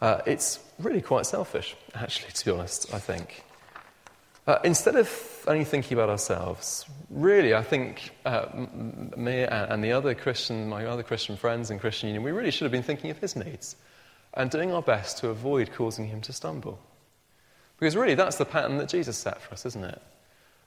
Uh, 0.00 0.20
it's 0.26 0.60
really 0.78 1.02
quite 1.02 1.26
selfish, 1.26 1.76
actually, 1.94 2.32
to 2.32 2.44
be 2.44 2.50
honest, 2.50 2.92
I 2.94 2.98
think. 2.98 3.44
Uh, 4.50 4.58
instead 4.64 4.96
of 4.96 5.44
only 5.46 5.64
thinking 5.64 5.96
about 5.96 6.10
ourselves, 6.10 6.84
really, 7.08 7.54
I 7.54 7.62
think 7.62 8.10
uh, 8.24 8.46
me 9.16 9.42
and 9.42 9.84
the 9.84 9.92
other 9.92 10.12
Christian, 10.12 10.68
my 10.68 10.86
other 10.86 11.04
Christian 11.04 11.36
friends 11.36 11.70
in 11.70 11.78
Christian 11.78 12.08
Union, 12.08 12.24
we 12.24 12.32
really 12.32 12.50
should 12.50 12.64
have 12.64 12.72
been 12.72 12.82
thinking 12.82 13.12
of 13.12 13.18
his 13.18 13.36
needs 13.36 13.76
and 14.34 14.50
doing 14.50 14.72
our 14.72 14.82
best 14.82 15.18
to 15.18 15.28
avoid 15.28 15.70
causing 15.72 16.08
him 16.08 16.20
to 16.22 16.32
stumble. 16.32 16.80
Because 17.78 17.94
really, 17.94 18.16
that's 18.16 18.38
the 18.38 18.44
pattern 18.44 18.78
that 18.78 18.88
Jesus 18.88 19.16
set 19.16 19.40
for 19.40 19.52
us, 19.52 19.66
isn't 19.66 19.84
it? 19.84 20.02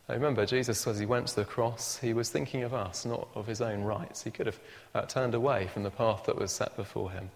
I 0.07 0.13
remember, 0.13 0.45
Jesus, 0.45 0.87
as 0.87 0.97
he 0.97 1.05
went 1.05 1.27
to 1.27 1.35
the 1.35 1.43
cross, 1.43 1.97
he 1.97 2.13
was 2.13 2.29
thinking 2.29 2.63
of 2.63 2.73
us, 2.73 3.05
not 3.05 3.27
of 3.35 3.47
his 3.47 3.59
own 3.59 3.81
rights. 3.81 4.23
He 4.23 4.31
could 4.31 4.45
have 4.45 4.59
uh, 4.95 5.01
turned 5.07 5.35
away 5.35 5.67
from 5.67 5.83
the 5.83 5.91
path 5.91 6.23
that 6.27 6.37
was 6.37 6.53
set 6.53 6.77
before 6.77 7.11
him. 7.11 7.31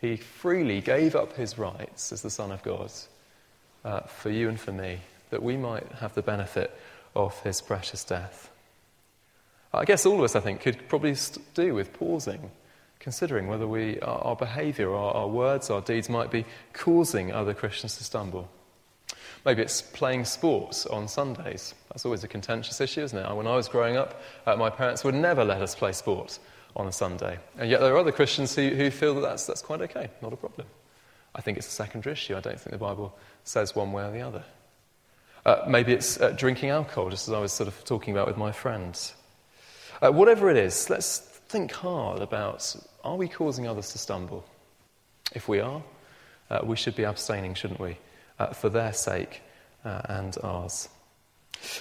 He 0.00 0.16
freely 0.16 0.80
gave 0.80 1.14
up 1.14 1.34
his 1.34 1.58
rights 1.58 2.10
as 2.10 2.22
the 2.22 2.30
Son 2.30 2.50
of 2.50 2.64
God 2.64 2.90
uh, 3.84 4.00
for 4.00 4.30
you 4.30 4.48
and 4.48 4.58
for 4.58 4.72
me 4.72 4.98
that 5.30 5.42
we 5.42 5.56
might 5.56 5.86
have 6.00 6.14
the 6.14 6.22
benefit 6.22 6.76
of 7.14 7.40
his 7.42 7.60
precious 7.60 8.04
death. 8.04 8.50
I 9.72 9.84
guess 9.84 10.06
all 10.06 10.16
of 10.16 10.24
us, 10.24 10.36
I 10.36 10.40
think, 10.40 10.60
could 10.60 10.88
probably 10.88 11.14
do 11.54 11.74
with 11.74 11.92
pausing, 11.92 12.50
considering 12.98 13.48
whether 13.48 13.66
we, 13.66 14.00
our, 14.00 14.18
our 14.18 14.36
behaviour, 14.36 14.94
our, 14.94 15.12
our 15.12 15.28
words, 15.28 15.70
our 15.70 15.80
deeds 15.80 16.08
might 16.08 16.30
be 16.30 16.44
causing 16.72 17.32
other 17.32 17.54
Christians 17.54 17.96
to 17.98 18.04
stumble. 18.04 18.48
Maybe 19.44 19.62
it's 19.62 19.82
playing 19.82 20.24
sports 20.24 20.86
on 20.86 21.08
Sundays. 21.08 21.74
That's 21.88 22.04
always 22.04 22.24
a 22.24 22.28
contentious 22.28 22.80
issue, 22.80 23.02
isn't 23.02 23.18
it? 23.18 23.36
When 23.36 23.46
I 23.46 23.54
was 23.54 23.68
growing 23.68 23.96
up, 23.96 24.20
uh, 24.46 24.56
my 24.56 24.70
parents 24.70 25.04
would 25.04 25.14
never 25.14 25.44
let 25.44 25.62
us 25.62 25.74
play 25.74 25.92
sport 25.92 26.38
on 26.74 26.86
a 26.86 26.92
Sunday. 26.92 27.38
And 27.58 27.70
yet 27.70 27.80
there 27.80 27.94
are 27.94 27.98
other 27.98 28.12
Christians 28.12 28.54
who, 28.54 28.70
who 28.70 28.90
feel 28.90 29.14
that 29.14 29.20
that's, 29.20 29.46
that's 29.46 29.62
quite 29.62 29.82
okay, 29.82 30.08
not 30.20 30.32
a 30.32 30.36
problem. 30.36 30.66
I 31.34 31.42
think 31.42 31.58
it's 31.58 31.68
a 31.68 31.70
secondary 31.70 32.14
issue. 32.14 32.36
I 32.36 32.40
don't 32.40 32.58
think 32.58 32.72
the 32.72 32.78
Bible 32.78 33.16
says 33.44 33.76
one 33.76 33.92
way 33.92 34.04
or 34.04 34.10
the 34.10 34.22
other. 34.22 34.44
Uh, 35.46 35.64
maybe 35.68 35.92
it's 35.92 36.20
uh, 36.20 36.30
drinking 36.30 36.70
alcohol, 36.70 37.08
just 37.08 37.28
as 37.28 37.32
I 37.32 37.38
was 37.38 37.52
sort 37.52 37.68
of 37.68 37.84
talking 37.84 38.12
about 38.12 38.26
with 38.26 38.36
my 38.36 38.50
friends. 38.50 39.14
Uh, 40.02 40.10
whatever 40.10 40.50
it 40.50 40.56
is, 40.56 40.90
let's 40.90 41.18
think 41.18 41.70
hard 41.70 42.20
about 42.20 42.74
are 43.04 43.14
we 43.14 43.28
causing 43.28 43.68
others 43.68 43.92
to 43.92 43.98
stumble? 43.98 44.44
If 45.36 45.48
we 45.48 45.60
are, 45.60 45.84
uh, 46.50 46.62
we 46.64 46.74
should 46.74 46.96
be 46.96 47.04
abstaining, 47.04 47.54
shouldn't 47.54 47.78
we? 47.78 47.96
Uh, 48.40 48.48
for 48.54 48.68
their 48.68 48.92
sake 48.92 49.40
uh, 49.84 50.02
and 50.08 50.36
ours. 50.42 50.88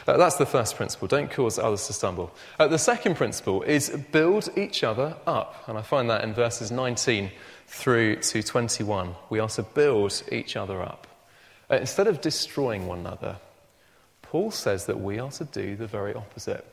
that's 0.05 0.35
the 0.35 0.45
first 0.45 0.75
principle. 0.75 1.07
Don't 1.07 1.31
cause 1.31 1.57
others 1.57 1.87
to 1.87 1.93
stumble. 1.93 2.35
the 2.59 2.77
second 2.77 3.15
principle 3.15 3.63
is 3.63 3.89
build 4.11 4.47
each 4.55 4.83
other 4.83 5.17
up. 5.25 5.63
And 5.67 5.75
I 5.75 5.81
find 5.81 6.07
that 6.11 6.23
in 6.23 6.35
verses 6.35 6.69
19 6.69 7.31
through 7.65 8.17
to 8.17 8.43
21. 8.43 9.15
We 9.31 9.39
are 9.39 9.49
to 9.49 9.63
build 9.63 10.21
each 10.31 10.55
other 10.55 10.83
up. 10.83 11.07
instead 11.71 12.05
of 12.05 12.21
destroying 12.21 12.85
one 12.85 12.99
another, 12.99 13.37
Paul 14.35 14.51
says 14.51 14.87
that 14.87 14.99
we 14.99 15.17
are 15.17 15.31
to 15.31 15.45
do 15.45 15.77
the 15.77 15.87
very 15.87 16.13
opposite. 16.13 16.65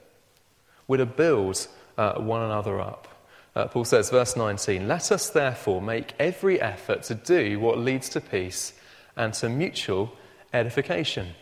We're 0.88 0.96
to 0.96 1.06
build 1.06 1.68
uh, 1.96 2.14
one 2.14 2.42
another 2.42 2.80
up. 2.80 3.06
Uh, 3.54 3.68
Paul 3.68 3.84
says, 3.84 4.10
verse 4.10 4.36
19, 4.36 4.88
Let 4.88 5.12
us 5.12 5.30
therefore 5.30 5.80
make 5.80 6.12
every 6.18 6.60
effort 6.60 7.04
to 7.04 7.14
do 7.14 7.60
what 7.60 7.78
leads 7.78 8.08
to 8.08 8.20
peace 8.20 8.72
and 9.14 9.32
to 9.34 9.48
mutual 9.48 10.12
edification. 10.52 11.34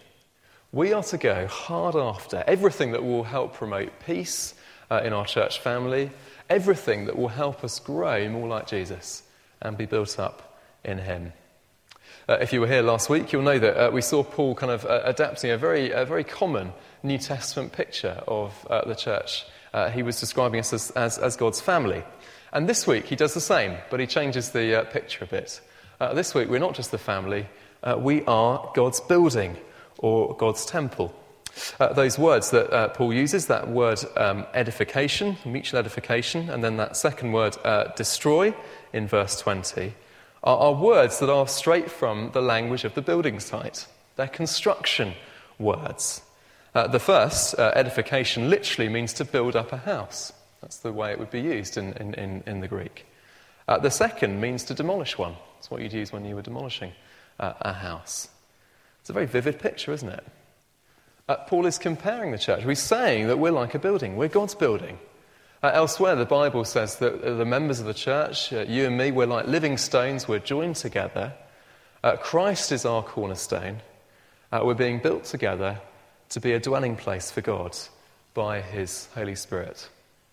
We 0.73 0.93
are 0.93 1.05
to 1.05 1.17
go 1.17 1.47
hard 1.47 1.97
after 1.97 2.45
everything 2.47 2.93
that 2.93 3.03
will 3.03 3.25
help 3.25 3.55
promote 3.55 3.91
peace 4.05 4.53
uh, 4.91 5.01
in 5.03 5.15
our 5.15 5.25
church 5.25 5.61
family, 5.61 6.11
everything 6.51 7.07
that 7.07 7.17
will 7.17 7.29
help 7.29 7.65
us 7.65 7.81
grow 7.81 8.29
more 8.29 8.47
like 8.47 8.67
Jesus 8.67 9.23
and 9.63 9.79
be 9.79 9.87
built 9.87 10.19
up 10.19 10.61
in 10.85 10.99
Him. 10.99 11.33
Uh, 12.31 12.39
if 12.41 12.53
you 12.53 12.61
were 12.61 12.67
here 12.69 12.81
last 12.81 13.11
week, 13.11 13.33
you'll 13.33 13.43
know 13.43 13.59
that 13.59 13.77
uh, 13.77 13.91
we 13.91 14.01
saw 14.01 14.23
Paul 14.23 14.55
kind 14.55 14.71
of 14.71 14.85
uh, 14.85 15.01
adapting 15.03 15.51
a 15.51 15.59
very, 15.59 15.91
a 15.91 16.05
very 16.05 16.23
common 16.23 16.73
New 17.03 17.19
Testament 17.19 17.73
picture 17.73 18.23
of 18.29 18.65
uh, 18.71 18.87
the 18.87 18.95
church. 18.95 19.45
Uh, 19.75 19.91
he 19.91 20.05
was 20.05 20.21
describing 20.21 20.61
us 20.61 20.73
as, 20.73 20.93
as, 20.93 21.19
as, 21.19 21.35
God's 21.35 21.61
family. 21.61 22.05
And 22.53 22.69
this 22.69 22.87
week 22.87 23.07
he 23.07 23.17
does 23.17 23.35
the 23.35 23.41
same, 23.41 23.79
but 23.91 23.99
he 23.99 24.07
changes 24.07 24.51
the 24.51 24.79
uh, 24.79 24.85
picture 24.85 25.25
a 25.25 25.27
bit. 25.27 25.61
this 26.15 26.33
week 26.33 26.49
we're 26.49 26.61
not 26.61 26.77
just 26.77 26.93
the 26.93 26.99
family, 26.99 27.49
we 27.99 28.25
are 28.27 28.71
God's 28.77 29.01
building 29.01 29.57
or 29.99 30.37
God's 30.37 30.65
temple. 30.65 31.13
those 31.81 32.17
words 32.17 32.53
that 32.53 32.95
Paul 32.95 33.13
uses, 33.13 33.49
that 33.49 33.69
word 33.69 33.99
um, 34.17 34.47
edification, 34.55 35.37
mutual 35.45 35.81
edification, 35.81 36.49
and 36.49 36.63
then 36.63 36.77
that 36.77 36.97
second 36.97 37.33
word, 37.33 37.57
destroy, 37.97 38.55
in 38.93 39.09
verse 39.09 39.41
20 39.41 39.95
are, 40.43 40.57
are 40.57 40.75
words 40.75 41.19
that 41.19 41.31
are 41.31 41.47
straight 41.47 41.91
from 41.91 42.31
the 42.33 42.43
language 42.43 42.85
of 42.85 42.95
the 42.95 43.03
building 43.03 43.41
site. 43.41 43.87
They're 44.17 44.29
construction 44.29 45.15
words. 45.59 46.23
Uh, 46.75 46.87
the 46.87 47.01
first, 47.01 47.59
uh, 47.59 47.73
edification, 47.75 48.49
literally 48.49 48.89
means 48.89 49.13
to 49.15 49.25
build 49.25 49.57
up 49.57 49.73
a 49.73 49.77
house. 49.79 50.33
That's 50.61 50.79
the 50.79 50.93
way 50.93 51.11
it 51.11 51.19
would 51.19 51.31
be 51.31 51.41
used 51.41 51.77
in, 51.77 51.93
in, 51.95 52.15
in, 52.15 52.43
in 52.47 52.61
the 52.61 52.69
Greek. 52.69 53.07
Uh, 53.67 53.79
the 53.79 53.91
second 53.91 54.41
means 54.41 54.65
to 54.65 54.75
demolish 54.75 55.19
one. 55.19 55.35
That's 55.57 55.71
what 55.71 55.81
you'd 55.83 55.93
use 55.93 56.13
when 56.13 56.25
you 56.25 56.35
were 56.35 56.43
demolishing 56.43 56.93
uh, 57.39 57.55
a 57.61 57.73
house. 57.73 58.29
It's 59.01 59.11
a 59.11 59.13
very 59.13 59.27
vivid 59.27 59.59
picture, 59.59 59.93
isn't 59.93 60.09
it? 60.09 60.25
Uh, 61.29 61.37
Paul 61.37 61.67
is 61.67 61.79
comparing 61.79 62.33
the 62.33 62.39
church. 62.39 62.65
He's 62.65 62.81
saying 62.81 63.29
that 63.29 63.39
we're 63.39 63.53
like 63.53 63.75
a 63.75 63.79
building, 63.79 64.17
we're 64.17 64.29
God's 64.29 64.55
building. 64.55 64.99
Uh, 65.63 65.71
elsewhere, 65.75 66.17
the 66.17 66.25
Bible 66.25 66.65
says 66.65 66.97
that 66.97 67.23
uh, 67.23 67.35
the 67.35 67.45
members 67.45 67.81
of 67.81 67.87
the 67.87 67.93
church, 67.93 68.51
uh, 68.51 68.65
you 68.67 68.87
and 68.87 68.97
me, 68.97 69.11
we're 69.11 69.27
like 69.27 69.47
living 69.47 69.77
stones, 69.77 70.27
we're 70.27 70.39
joined 70.39 70.75
together. 70.75 71.35
Uh, 72.03 72.17
Christ 72.17 72.73
is 72.73 72.87
our 72.87 73.03
cornerstone. 73.03 73.83
Uh, 74.51 74.63
we're 74.65 74.73
being 74.73 75.01
built 75.01 75.25
together 75.25 75.79
to 76.31 76.41
be 76.41 76.53
a 76.53 76.61
dwelling 76.61 76.97
place 76.97 77.31
for 77.31 77.43
God 77.43 77.77
by 78.33 78.63
His 78.63 79.07
Holy 79.15 79.35
Spirit. 79.35 79.87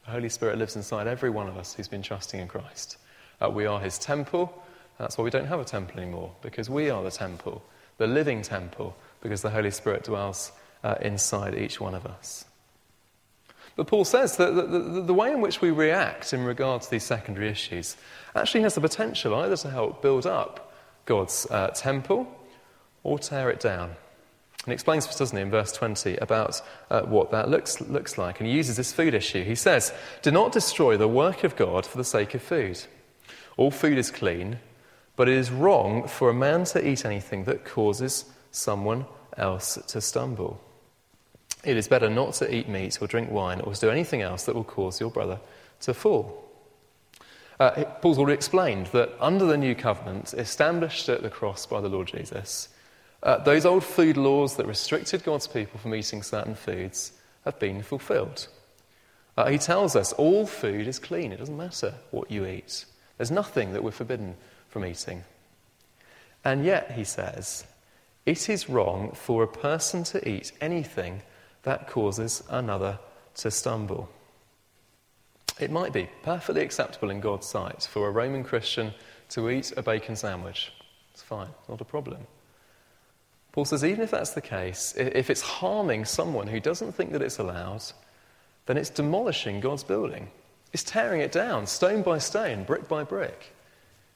The 0.06 0.12
Holy 0.12 0.30
Spirit 0.30 0.60
lives 0.60 0.78
inside 0.78 1.08
every 1.08 1.30
one 1.30 1.50
of 1.50 1.58
us 1.58 1.74
who's 1.74 1.90
been 1.90 2.02
trusting 2.02 2.40
in 2.40 2.48
Christ. 2.48 2.98
We 3.52 3.66
are 3.66 3.82
His 3.82 4.00
temple. 4.00 4.64
That's 4.98 5.18
why 5.18 5.26
we 5.26 5.30
don't 5.30 5.48
have 5.48 5.60
a 5.60 5.66
temple 5.66 6.00
anymore, 6.00 6.32
because 6.42 6.70
we 6.70 6.90
are 6.90 7.04
the 7.04 7.12
temple, 7.12 7.62
the 7.98 8.08
living 8.08 8.44
temple, 8.44 8.96
because 9.20 9.42
the 9.42 9.50
Holy 9.50 9.72
Spirit 9.72 10.06
dwells 10.06 10.54
inside 11.02 11.54
each 11.54 11.82
one 11.82 11.96
of 11.96 12.06
us. 12.06 12.46
But 13.78 13.86
Paul 13.86 14.06
says 14.06 14.38
that 14.38 14.56
the, 14.56 14.64
the, 14.64 15.02
the, 15.02 15.14
way 15.14 15.32
in 15.32 15.40
which 15.40 15.62
we 15.62 15.70
react 15.70 16.34
in 16.34 16.44
regard 16.44 16.82
to 16.82 16.90
these 16.90 17.04
secondary 17.04 17.48
issues 17.48 17.96
actually 18.36 18.62
has 18.62 18.74
the 18.74 18.82
potential 18.82 19.36
either 19.36 19.56
to 19.56 19.70
help 19.70 20.02
build 20.02 20.26
up 20.26 20.74
God's 21.06 21.46
uh, 21.52 21.68
temple 21.70 22.28
or 23.04 23.20
tear 23.20 23.52
it 23.52 23.60
down. 23.60 23.90
And 23.90 24.66
he 24.66 24.74
explains 24.74 25.08
us, 25.08 25.18
doesn't 25.18 25.38
he, 25.38 25.44
in 25.44 25.52
verse 25.52 25.72
20, 25.72 26.18
about 26.18 26.60
uh, 26.90 27.04
what 27.04 27.30
that 27.32 27.50
looks, 27.50 27.80
looks 27.80 28.18
like. 28.18 28.40
And 28.40 28.50
he 28.50 28.56
uses 28.56 28.78
this 28.78 28.92
food 28.92 29.14
issue. 29.14 29.44
He 29.44 29.54
says, 29.54 29.94
Do 30.24 30.32
not 30.32 30.52
destroy 30.52 30.98
the 30.98 31.08
work 31.08 31.44
of 31.44 31.56
God 31.56 31.86
for 31.86 32.00
the 32.00 32.04
sake 32.04 32.34
of 32.34 32.42
food. 32.42 32.84
All 33.58 33.70
food 33.70 34.00
is 34.00 34.10
clean, 34.10 34.58
but 35.16 35.30
it 35.30 35.36
is 35.36 35.52
wrong 35.52 36.08
for 36.08 36.32
a 36.32 36.34
man 36.34 36.64
to 36.66 36.86
eat 36.86 37.06
anything 37.06 37.44
that 37.44 37.64
causes 37.64 38.26
someone 38.50 39.06
else 39.38 39.78
to 39.88 40.02
stumble. 40.02 40.60
It 41.68 41.76
is 41.76 41.90
better 41.90 42.10
not 42.10 42.34
to 42.36 42.56
eat 42.56 42.70
meat 42.70 42.98
or 43.02 43.08
drink 43.08 43.30
wine 43.30 43.60
or 43.60 43.74
to 43.74 43.80
do 43.82 43.90
anything 43.90 44.22
else 44.22 44.46
that 44.46 44.56
will 44.56 44.64
cause 44.64 45.02
your 45.02 45.12
brother 45.12 45.38
to 45.82 45.94
fall. 45.94 46.46
Uh, 47.60 47.84
Paul's 48.02 48.18
already 48.18 48.36
explained 48.36 48.88
that 48.88 49.12
under 49.20 49.44
the 49.44 49.58
new 49.58 49.76
covenant, 49.76 50.34
established 50.34 51.10
at 51.10 51.24
the 51.24 51.30
cross 51.30 51.66
by 51.66 51.82
the 51.82 51.90
Lord 51.90 52.08
Jesus, 52.08 52.70
uh, 53.22 53.40
those 53.40 53.66
old 53.66 53.84
food 53.84 54.16
laws 54.16 54.56
that 54.56 54.66
restricted 54.66 55.26
God's 55.26 55.46
people 55.46 55.78
from 55.78 55.94
eating 55.94 56.24
certain 56.24 56.56
foods 56.56 57.12
have 57.44 57.60
been 57.60 57.84
fulfilled. 57.84 58.48
Uh, 59.36 59.50
he 59.50 59.58
tells 59.58 59.94
us 59.94 60.14
all 60.14 60.48
food 60.48 60.88
is 60.88 61.00
clean, 61.00 61.34
it 61.34 61.40
doesn't 61.40 61.58
matter 61.58 61.96
what 62.12 62.32
you 62.32 62.46
eat. 62.46 62.86
There's 63.18 63.30
nothing 63.30 63.74
that 63.74 63.84
we're 63.84 63.92
forbidden 63.92 64.38
from 64.70 64.86
eating. 64.86 65.26
And 66.46 66.64
yet, 66.64 66.92
he 66.94 67.04
says, 67.04 67.66
it 68.26 68.48
is 68.48 68.70
wrong 68.70 69.12
for 69.12 69.44
a 69.44 69.48
person 69.48 70.06
to 70.06 70.30
eat 70.30 70.54
anything 70.62 71.24
that 71.68 71.90
causes 71.90 72.44
another 72.50 72.98
to 73.36 73.52
stumble. 73.52 74.08
It 75.60 75.70
might 75.70 75.92
be 75.92 76.10
perfectly 76.24 76.62
acceptable 76.62 77.10
in 77.10 77.20
God's 77.20 77.46
sight 77.46 77.84
for 77.84 78.08
a 78.08 78.12
Roman 78.12 78.46
Christian 78.46 78.94
to 79.32 79.50
eat 79.50 79.74
a 79.76 79.84
bacon 79.84 80.16
sandwich. 80.16 80.72
It's 81.12 81.22
fine, 81.22 81.50
not 81.68 81.82
a 81.82 81.86
problem. 81.86 82.26
Paul 83.52 83.66
says, 83.66 83.84
even 83.84 84.02
if 84.02 84.12
that's 84.12 84.32
the 84.32 84.42
case, 84.42 84.94
if 84.96 85.30
it's 85.30 85.42
harming 85.42 86.06
someone 86.06 86.48
who 86.48 86.62
doesn't 86.62 86.94
think 86.94 87.12
that 87.12 87.22
it's 87.22 87.38
allowed, 87.38 87.84
then 88.66 88.78
it's 88.78 88.90
demolishing 88.90 89.60
God's 89.60 89.84
building. 89.84 90.30
It's 90.72 90.84
tearing 90.84 91.20
it 91.20 91.34
down, 91.34 91.68
stone 91.68 92.02
by 92.02 92.20
stone, 92.20 92.64
brick 92.64 92.88
by 92.88 93.04
brick. 93.04 93.54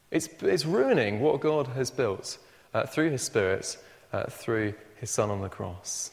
It's, 0.10 0.30
it's 0.42 0.66
ruining 0.66 1.20
what 1.20 1.42
God 1.42 1.68
has 1.68 1.92
built 1.92 2.38
uh, 2.74 2.86
through 2.86 3.10
His 3.10 3.24
Spirit, 3.24 3.76
uh, 4.14 4.26
through 4.30 4.74
His 5.02 5.10
Son 5.10 5.30
on 5.30 5.42
the 5.42 5.50
cross. 5.50 6.12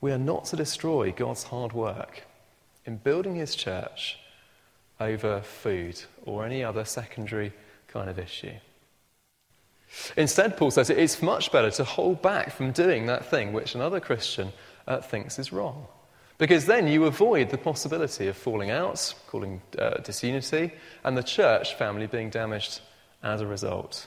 We 0.00 0.12
are 0.12 0.18
not 0.18 0.44
to 0.46 0.56
destroy 0.56 1.12
God's 1.12 1.44
hard 1.44 1.72
work 1.72 2.24
in 2.84 2.96
building 2.96 3.36
His 3.36 3.54
church 3.54 4.18
over 5.00 5.40
food 5.40 6.00
or 6.24 6.44
any 6.44 6.62
other 6.62 6.84
secondary 6.84 7.52
kind 7.88 8.08
of 8.08 8.18
issue. 8.18 8.54
Instead, 10.16 10.56
Paul 10.56 10.70
says 10.70 10.90
it 10.90 10.98
is 10.98 11.22
much 11.22 11.52
better 11.52 11.70
to 11.70 11.84
hold 11.84 12.20
back 12.22 12.52
from 12.52 12.72
doing 12.72 13.06
that 13.06 13.26
thing 13.26 13.52
which 13.52 13.74
another 13.74 14.00
Christian 14.00 14.52
uh, 14.86 15.00
thinks 15.00 15.38
is 15.38 15.52
wrong. 15.52 15.86
Because 16.38 16.66
then 16.66 16.86
you 16.86 17.04
avoid 17.06 17.48
the 17.48 17.58
possibility 17.58 18.28
of 18.28 18.36
falling 18.36 18.70
out, 18.70 19.14
calling 19.26 19.62
uh, 19.78 19.98
disunity, 19.98 20.72
and 21.02 21.16
the 21.16 21.22
church 21.22 21.74
family 21.74 22.06
being 22.06 22.28
damaged 22.28 22.80
as 23.22 23.40
a 23.40 23.46
result. 23.46 24.06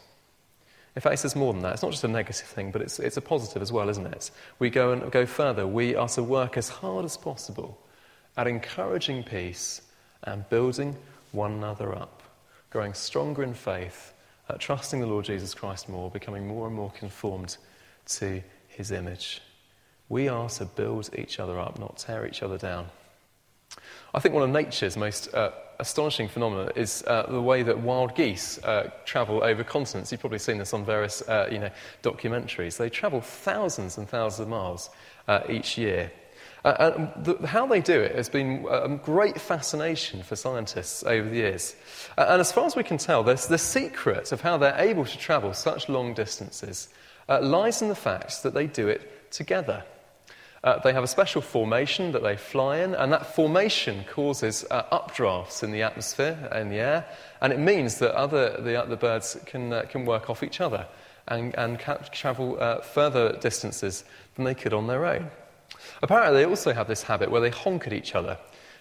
In 0.99 1.01
fact, 1.01 1.23
it's 1.23 1.33
more 1.33 1.53
than 1.53 1.61
that. 1.61 1.71
It's 1.71 1.81
not 1.81 1.91
just 1.91 2.03
a 2.03 2.09
negative 2.09 2.45
thing, 2.45 2.71
but 2.71 2.81
it's, 2.81 2.99
it's 2.99 3.15
a 3.15 3.21
positive 3.21 3.61
as 3.61 3.71
well, 3.71 3.87
isn't 3.87 4.05
it? 4.07 4.31
We 4.59 4.69
go 4.69 4.91
and 4.91 5.09
go 5.09 5.25
further. 5.25 5.65
We 5.65 5.95
are 5.95 6.09
to 6.09 6.21
work 6.21 6.57
as 6.57 6.67
hard 6.67 7.05
as 7.05 7.15
possible 7.15 7.79
at 8.35 8.47
encouraging 8.47 9.23
peace 9.23 9.81
and 10.23 10.43
building 10.49 10.97
one 11.31 11.53
another 11.53 11.95
up, 11.95 12.21
growing 12.69 12.93
stronger 12.93 13.43
in 13.43 13.53
faith, 13.53 14.11
uh, 14.49 14.55
trusting 14.59 14.99
the 14.99 15.07
Lord 15.07 15.23
Jesus 15.23 15.53
Christ 15.53 15.87
more, 15.87 16.11
becoming 16.11 16.45
more 16.45 16.67
and 16.67 16.75
more 16.75 16.91
conformed 16.91 17.55
to 18.07 18.43
his 18.67 18.91
image. 18.91 19.41
We 20.09 20.27
are 20.27 20.49
to 20.49 20.65
build 20.65 21.11
each 21.17 21.39
other 21.39 21.57
up, 21.61 21.79
not 21.79 21.97
tear 21.97 22.27
each 22.27 22.43
other 22.43 22.57
down. 22.57 22.87
I 24.13 24.19
think 24.19 24.35
one 24.35 24.43
of 24.43 24.49
nature's 24.49 24.97
most 24.97 25.33
uh, 25.33 25.51
astonishing 25.79 26.27
phenomena 26.27 26.71
is 26.75 27.03
uh, 27.07 27.25
the 27.29 27.41
way 27.41 27.63
that 27.63 27.79
wild 27.79 28.13
geese 28.15 28.61
uh, 28.63 28.91
travel 29.05 29.43
over 29.43 29.63
continents. 29.63 30.11
You've 30.11 30.21
probably 30.21 30.39
seen 30.39 30.57
this 30.57 30.73
on 30.73 30.83
various 30.85 31.21
uh, 31.21 31.47
you 31.51 31.59
know, 31.59 31.69
documentaries. 32.03 32.77
They 32.77 32.89
travel 32.89 33.21
thousands 33.21 33.97
and 33.97 34.07
thousands 34.07 34.41
of 34.41 34.49
miles 34.49 34.89
uh, 35.27 35.41
each 35.49 35.77
year. 35.77 36.11
Uh, 36.65 37.07
the, 37.21 37.47
how 37.47 37.65
they 37.65 37.79
do 37.79 37.97
it 37.97 38.13
has 38.15 38.27
been 38.27 38.65
a 38.69 38.89
great 38.89 39.39
fascination 39.39 40.21
for 40.21 40.35
scientists 40.35 41.03
over 41.03 41.29
the 41.29 41.37
years. 41.37 41.75
and 42.17 42.41
as 42.41 42.51
far 42.51 42.65
as 42.65 42.75
we 42.75 42.83
can 42.83 42.97
tell, 42.97 43.23
the 43.23 43.37
secret 43.37 44.33
of 44.33 44.41
how 44.41 44.57
they're 44.57 44.77
able 44.77 45.05
to 45.05 45.17
travel 45.17 45.53
such 45.53 45.87
long 45.87 46.13
distances 46.13 46.89
lies 47.29 47.81
in 47.81 47.87
the 47.87 47.95
fact 47.95 48.43
that 48.43 48.53
they 48.53 48.67
do 48.67 48.89
it 48.89 49.31
together. 49.31 49.85
Uh, 50.63 50.77
they 50.79 50.91
have 50.91 51.03
a 51.03 51.07
special 51.07 51.41
formation 51.41 52.11
that 52.11 52.21
they 52.21 52.35
fly 52.35 52.79
in, 52.79 52.93
and 52.93 53.13
that 53.13 53.33
formation 53.33 54.03
causes 54.09 54.65
uh, 54.69 54.83
updrafts 54.91 55.63
in 55.63 55.71
the 55.71 55.81
atmosphere, 55.81 56.49
in 56.53 56.69
the 56.69 56.79
air, 56.79 57.05
and 57.41 57.53
it 57.53 57.59
means 57.59 57.99
that 57.99 58.13
other, 58.13 58.61
the, 58.61 58.85
the 58.87 58.97
birds 58.97 59.37
can, 59.45 59.71
uh, 59.71 59.83
can 59.83 60.05
work 60.05 60.29
off 60.29 60.43
each 60.43 60.59
other 60.59 60.85
and, 61.29 61.55
and 61.57 61.79
travel 62.11 62.57
uh, 62.59 62.81
further 62.81 63.37
distances 63.39 64.03
than 64.35 64.43
they 64.43 64.55
could 64.55 64.73
on 64.73 64.87
their 64.87 65.05
own. 65.05 65.29
Apparently, 66.01 66.41
they 66.41 66.49
also 66.49 66.73
have 66.73 66.87
this 66.87 67.03
habit 67.03 67.31
where 67.31 67.41
they 67.41 67.51
honk 67.51 67.87
at 67.87 67.93
each 67.93 68.13
other, 68.13 68.37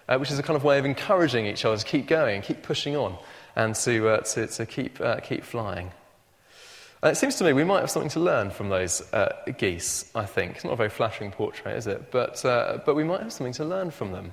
uh, 0.09 0.17
which 0.19 0.33
is 0.33 0.39
a 0.39 0.43
kind 0.43 0.57
of 0.57 0.65
way 0.65 0.79
of 0.79 0.85
encouraging 0.85 1.47
each 1.47 1.65
other 1.65 1.77
to 1.77 1.85
keep 1.85 2.09
going, 2.09 2.43
keep 2.43 2.63
pushing 2.63 2.97
on, 2.97 3.17
and 3.55 3.77
to, 3.77 4.09
uh, 4.09 4.21
to, 4.21 4.49
to 4.49 4.67
keep, 4.67 4.99
keep 5.23 5.45
flying. 5.45 5.93
It 7.03 7.17
seems 7.17 7.37
to 7.37 7.45
me 7.45 7.53
we 7.53 7.65
might 7.65 7.81
have 7.81 7.91
something 7.91 8.11
to 8.11 8.21
learn 8.21 8.51
from 8.51 8.71
those 8.71 9.01
uh, 9.13 9.33
geese, 9.57 10.11
I 10.15 10.25
think. 10.25 10.57
It's 10.57 10.65
not 10.65 10.73
a 10.73 10.77
very 10.77 10.89
flattering 10.89 11.31
portrait, 11.31 11.77
is 11.77 11.87
it? 11.87 12.11
But, 12.11 12.45
uh, 12.45 12.81
but 12.85 12.97
we 12.97 13.05
might 13.05 13.23
have 13.23 13.33
something 13.33 13.53
to 13.55 13.65
learn 13.65 13.91
from 13.93 14.11
them. 14.11 14.33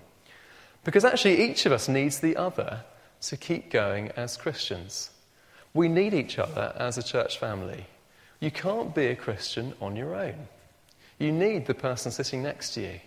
Because 0.84 1.06
actually, 1.06 1.44
each 1.44 1.66
of 1.66 1.72
us 1.72 1.88
needs 1.88 2.20
the 2.20 2.36
other 2.38 2.84
to 3.22 3.38
keep 3.38 3.72
going 3.72 4.10
as 4.16 4.38
Christians. 4.38 5.12
We 5.74 5.88
need 5.90 6.14
each 6.14 6.40
other 6.40 6.74
as 6.78 6.98
a 6.98 7.04
church 7.04 7.38
family. 7.38 7.86
You 8.40 8.50
can't 8.50 8.96
be 8.96 9.08
a 9.08 9.16
Christian 9.16 9.74
on 9.80 9.96
your 9.96 10.16
own. 10.16 10.48
You 11.20 11.32
need 11.32 11.66
the 11.66 11.74
person 11.74 12.12
sitting 12.12 12.44
next 12.44 12.74
to 12.74 12.82
you. 12.82 13.00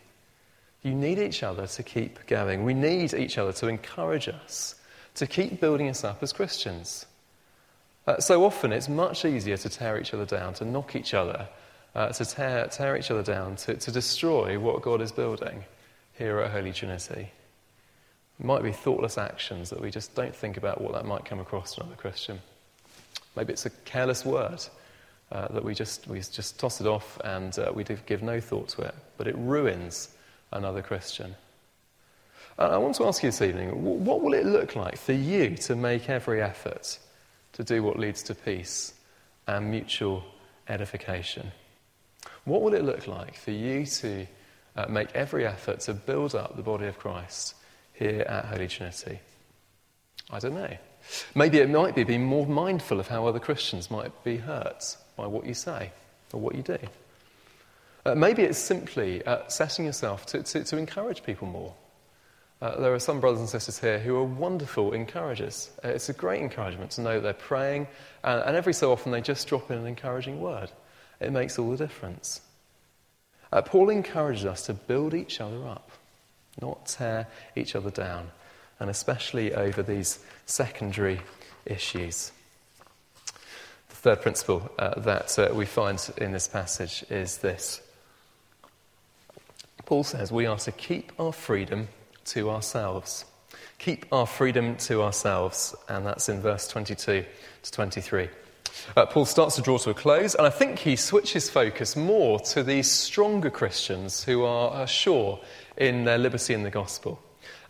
You 0.82 0.94
need 0.94 1.18
each 1.18 1.42
other 1.42 1.66
to 1.66 1.82
keep 1.82 2.26
going. 2.26 2.64
We 2.64 2.74
need 2.74 3.12
each 3.12 3.38
other 3.38 3.52
to 3.54 3.68
encourage 3.68 4.28
us, 4.28 4.76
to 5.16 5.26
keep 5.26 5.60
building 5.60 5.88
us 5.88 6.04
up 6.04 6.22
as 6.22 6.32
Christians. 6.32 7.06
Uh, 8.08 8.18
so 8.18 8.42
often 8.42 8.72
it's 8.72 8.88
much 8.88 9.26
easier 9.26 9.58
to 9.58 9.68
tear 9.68 10.00
each 10.00 10.14
other 10.14 10.24
down, 10.24 10.54
to 10.54 10.64
knock 10.64 10.96
each 10.96 11.12
other, 11.12 11.46
uh, 11.94 12.08
to 12.08 12.24
tear, 12.24 12.66
tear 12.68 12.96
each 12.96 13.10
other 13.10 13.22
down, 13.22 13.54
to, 13.54 13.74
to 13.74 13.90
destroy 13.90 14.58
what 14.58 14.80
God 14.80 15.02
is 15.02 15.12
building 15.12 15.62
here 16.16 16.38
at 16.38 16.50
Holy 16.50 16.72
Trinity. 16.72 17.30
It 18.40 18.46
might 18.46 18.62
be 18.62 18.72
thoughtless 18.72 19.18
actions 19.18 19.68
that 19.68 19.78
we 19.78 19.90
just 19.90 20.14
don't 20.14 20.34
think 20.34 20.56
about 20.56 20.80
what 20.80 20.94
that 20.94 21.04
might 21.04 21.26
come 21.26 21.38
across 21.38 21.74
to 21.74 21.82
another 21.82 21.96
Christian. 21.96 22.40
Maybe 23.36 23.52
it's 23.52 23.66
a 23.66 23.70
careless 23.84 24.24
word 24.24 24.64
uh, 25.30 25.48
that 25.48 25.62
we 25.62 25.74
just, 25.74 26.08
we 26.08 26.20
just 26.20 26.58
toss 26.58 26.80
it 26.80 26.86
off 26.86 27.20
and 27.24 27.58
uh, 27.58 27.72
we 27.74 27.84
give 27.84 28.22
no 28.22 28.40
thought 28.40 28.68
to 28.68 28.82
it, 28.84 28.94
but 29.18 29.26
it 29.26 29.36
ruins 29.36 30.16
another 30.52 30.80
Christian. 30.80 31.34
And 32.56 32.72
I 32.72 32.78
want 32.78 32.94
to 32.94 33.04
ask 33.04 33.22
you 33.22 33.28
this 33.28 33.42
evening 33.42 33.68
what 34.02 34.22
will 34.22 34.32
it 34.32 34.46
look 34.46 34.76
like 34.76 34.96
for 34.96 35.12
you 35.12 35.56
to 35.56 35.76
make 35.76 36.08
every 36.08 36.40
effort 36.40 36.98
to 37.58 37.64
do 37.64 37.82
what 37.82 37.98
leads 37.98 38.22
to 38.22 38.34
peace 38.34 38.94
and 39.48 39.68
mutual 39.68 40.22
edification. 40.68 41.50
What 42.44 42.62
will 42.62 42.72
it 42.72 42.84
look 42.84 43.08
like 43.08 43.34
for 43.34 43.50
you 43.50 43.84
to 43.84 44.26
uh, 44.76 44.86
make 44.88 45.08
every 45.12 45.44
effort 45.44 45.80
to 45.80 45.92
build 45.92 46.36
up 46.36 46.56
the 46.56 46.62
body 46.62 46.86
of 46.86 46.98
Christ 46.98 47.56
here 47.92 48.20
at 48.20 48.44
Holy 48.44 48.68
Trinity? 48.68 49.18
I 50.30 50.38
don't 50.38 50.54
know. 50.54 50.76
Maybe 51.34 51.58
it 51.58 51.68
might 51.68 51.96
be 51.96 52.04
being 52.04 52.24
more 52.24 52.46
mindful 52.46 53.00
of 53.00 53.08
how 53.08 53.26
other 53.26 53.40
Christians 53.40 53.90
might 53.90 54.12
be 54.22 54.36
hurt 54.36 54.96
by 55.16 55.26
what 55.26 55.44
you 55.44 55.54
say 55.54 55.90
or 56.32 56.40
what 56.40 56.54
you 56.54 56.62
do. 56.62 56.78
Uh, 58.06 58.14
maybe 58.14 58.42
it's 58.42 58.58
simply 58.58 59.24
uh, 59.26 59.48
setting 59.48 59.84
yourself 59.84 60.26
to, 60.26 60.44
to, 60.44 60.62
to 60.62 60.76
encourage 60.76 61.24
people 61.24 61.48
more 61.48 61.74
uh, 62.60 62.80
there 62.80 62.92
are 62.92 62.98
some 62.98 63.20
brothers 63.20 63.40
and 63.40 63.48
sisters 63.48 63.78
here 63.78 64.00
who 64.00 64.16
are 64.16 64.24
wonderful 64.24 64.92
encouragers. 64.92 65.70
Uh, 65.84 65.88
it's 65.88 66.08
a 66.08 66.12
great 66.12 66.40
encouragement 66.40 66.90
to 66.92 67.00
know 67.00 67.14
that 67.14 67.22
they're 67.22 67.32
praying, 67.32 67.86
and, 68.24 68.42
and, 68.42 68.56
every 68.56 68.72
so 68.72 68.90
often 68.90 69.12
they 69.12 69.20
just 69.20 69.46
drop 69.46 69.70
in 69.70 69.78
an 69.78 69.86
encouraging 69.86 70.40
word. 70.40 70.70
It 71.20 71.30
makes 71.30 71.58
all 71.58 71.70
the 71.70 71.76
difference. 71.76 72.40
Uh, 73.52 73.62
Paul 73.62 73.90
encourages 73.90 74.44
us 74.44 74.66
to 74.66 74.74
build 74.74 75.14
each 75.14 75.40
other 75.40 75.66
up, 75.68 75.90
not 76.60 76.86
tear 76.86 77.28
each 77.54 77.76
other 77.76 77.90
down, 77.90 78.30
and 78.80 78.90
especially 78.90 79.54
over 79.54 79.82
these 79.82 80.18
secondary 80.46 81.20
issues. 81.64 82.32
The 83.88 83.96
third 83.96 84.22
principle 84.22 84.68
uh, 84.78 84.98
that 85.00 85.38
uh, 85.38 85.54
we 85.54 85.64
find 85.64 86.10
in 86.16 86.32
this 86.32 86.48
passage 86.48 87.04
is 87.08 87.38
this 87.38 87.82
Paul 89.86 90.04
says 90.04 90.30
we 90.30 90.44
are 90.44 90.58
to 90.58 90.72
keep 90.72 91.12
our 91.18 91.32
freedom 91.32 91.88
to 92.28 92.50
ourselves. 92.50 93.24
Keep 93.78 94.06
our 94.12 94.26
freedom 94.26 94.76
to 94.76 95.02
ourselves, 95.02 95.74
and 95.88 96.04
that's 96.04 96.28
in 96.28 96.40
verse 96.40 96.66
22 96.68 97.24
to 97.62 97.72
23. 97.72 98.28
Uh, 98.96 99.06
Paul 99.06 99.24
starts 99.24 99.56
to 99.56 99.62
draw 99.62 99.78
to 99.78 99.90
a 99.90 99.94
close, 99.94 100.34
and 100.34 100.46
I 100.46 100.50
think 100.50 100.78
he 100.78 100.96
switches 100.96 101.50
focus 101.50 101.96
more 101.96 102.40
to 102.40 102.62
these 102.62 102.90
stronger 102.90 103.50
Christians 103.50 104.24
who 104.24 104.44
are 104.44 104.86
sure 104.86 105.40
in 105.76 106.04
their 106.04 106.18
liberty 106.18 106.54
in 106.54 106.62
the 106.62 106.70
gospel. 106.70 107.20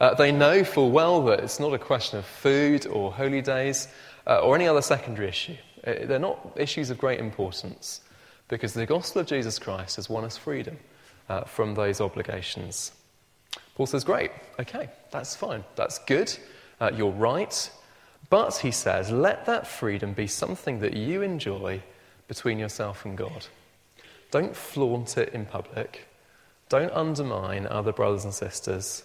Uh, 0.00 0.14
they 0.14 0.32
know 0.32 0.64
full 0.64 0.90
well 0.90 1.22
that 1.24 1.40
it's 1.40 1.60
not 1.60 1.74
a 1.74 1.78
question 1.78 2.18
of 2.18 2.26
food 2.26 2.86
or 2.86 3.12
holy 3.12 3.42
days 3.42 3.88
uh, 4.26 4.40
or 4.40 4.54
any 4.54 4.66
other 4.66 4.82
secondary 4.82 5.28
issue. 5.28 5.56
Uh, 5.86 5.94
they're 6.04 6.18
not 6.18 6.52
issues 6.56 6.90
of 6.90 6.98
great 6.98 7.20
importance 7.20 8.00
because 8.48 8.74
the 8.74 8.86
gospel 8.86 9.20
of 9.20 9.26
Jesus 9.26 9.58
Christ 9.58 9.96
has 9.96 10.08
won 10.08 10.24
us 10.24 10.36
freedom 10.36 10.78
uh, 11.28 11.42
from 11.44 11.74
those 11.74 12.00
obligations. 12.00 12.92
Paul 13.74 13.86
says, 13.86 14.04
Great, 14.04 14.30
okay, 14.58 14.88
that's 15.10 15.36
fine, 15.36 15.64
that's 15.76 15.98
good, 16.00 16.36
uh, 16.80 16.90
you're 16.94 17.10
right. 17.10 17.70
But, 18.30 18.56
he 18.56 18.70
says, 18.70 19.10
let 19.10 19.46
that 19.46 19.66
freedom 19.66 20.12
be 20.12 20.26
something 20.26 20.80
that 20.80 20.94
you 20.94 21.22
enjoy 21.22 21.82
between 22.26 22.58
yourself 22.58 23.04
and 23.06 23.16
God. 23.16 23.46
Don't 24.30 24.54
flaunt 24.54 25.16
it 25.16 25.30
in 25.30 25.46
public. 25.46 26.06
Don't 26.68 26.92
undermine 26.92 27.66
other 27.66 27.92
brothers 27.92 28.24
and 28.24 28.34
sisters. 28.34 29.04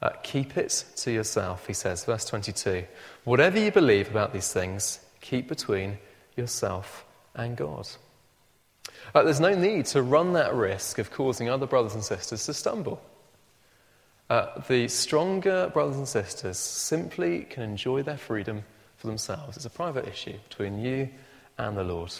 Uh, 0.00 0.10
keep 0.22 0.56
it 0.56 0.84
to 0.96 1.10
yourself, 1.10 1.66
he 1.66 1.72
says, 1.72 2.04
verse 2.04 2.24
22. 2.24 2.84
Whatever 3.24 3.58
you 3.58 3.72
believe 3.72 4.08
about 4.08 4.32
these 4.32 4.52
things, 4.52 5.00
keep 5.20 5.48
between 5.48 5.98
yourself 6.36 7.04
and 7.34 7.56
God. 7.56 7.88
Uh, 9.14 9.24
there's 9.24 9.40
no 9.40 9.54
need 9.54 9.86
to 9.86 10.02
run 10.02 10.32
that 10.34 10.54
risk 10.54 10.98
of 10.98 11.10
causing 11.10 11.48
other 11.48 11.66
brothers 11.66 11.94
and 11.94 12.04
sisters 12.04 12.46
to 12.46 12.54
stumble. 12.54 13.02
Uh, 14.30 14.62
the 14.68 14.86
stronger 14.86 15.68
brothers 15.74 15.96
and 15.96 16.06
sisters 16.06 16.56
simply 16.56 17.40
can 17.50 17.64
enjoy 17.64 18.00
their 18.00 18.16
freedom 18.16 18.62
for 18.96 19.08
themselves. 19.08 19.56
It's 19.56 19.66
a 19.66 19.70
private 19.70 20.06
issue 20.06 20.38
between 20.48 20.78
you 20.78 21.08
and 21.58 21.76
the 21.76 21.82
Lord. 21.82 22.14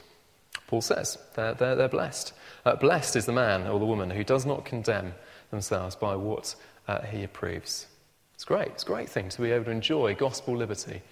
Paul 0.67 0.81
says 0.81 1.17
they're, 1.37 1.55
they're, 1.55 1.77
they're 1.77 1.89
blessed. 1.89 2.33
Uh, 2.65 2.75
blessed 2.75 3.15
is 3.15 3.27
the 3.27 3.33
man 3.33 3.69
or 3.69 3.79
the 3.79 3.87
woman 3.87 4.11
who 4.11 4.25
does 4.25 4.45
not 4.45 4.65
condemn 4.65 5.15
themselves 5.53 5.95
by 5.95 6.17
what 6.17 6.57
uh, 6.89 7.03
he 7.03 7.23
approves. 7.23 7.87
It's 8.35 8.45
great. 8.45 8.69
It's 8.69 8.83
a 8.83 8.87
great 8.87 9.09
thing 9.09 9.29
to 9.29 9.41
be 9.41 9.53
able 9.53 9.67
to 9.67 9.71
enjoy 9.71 10.17
gospel 10.17 10.57
liberty 10.57 11.03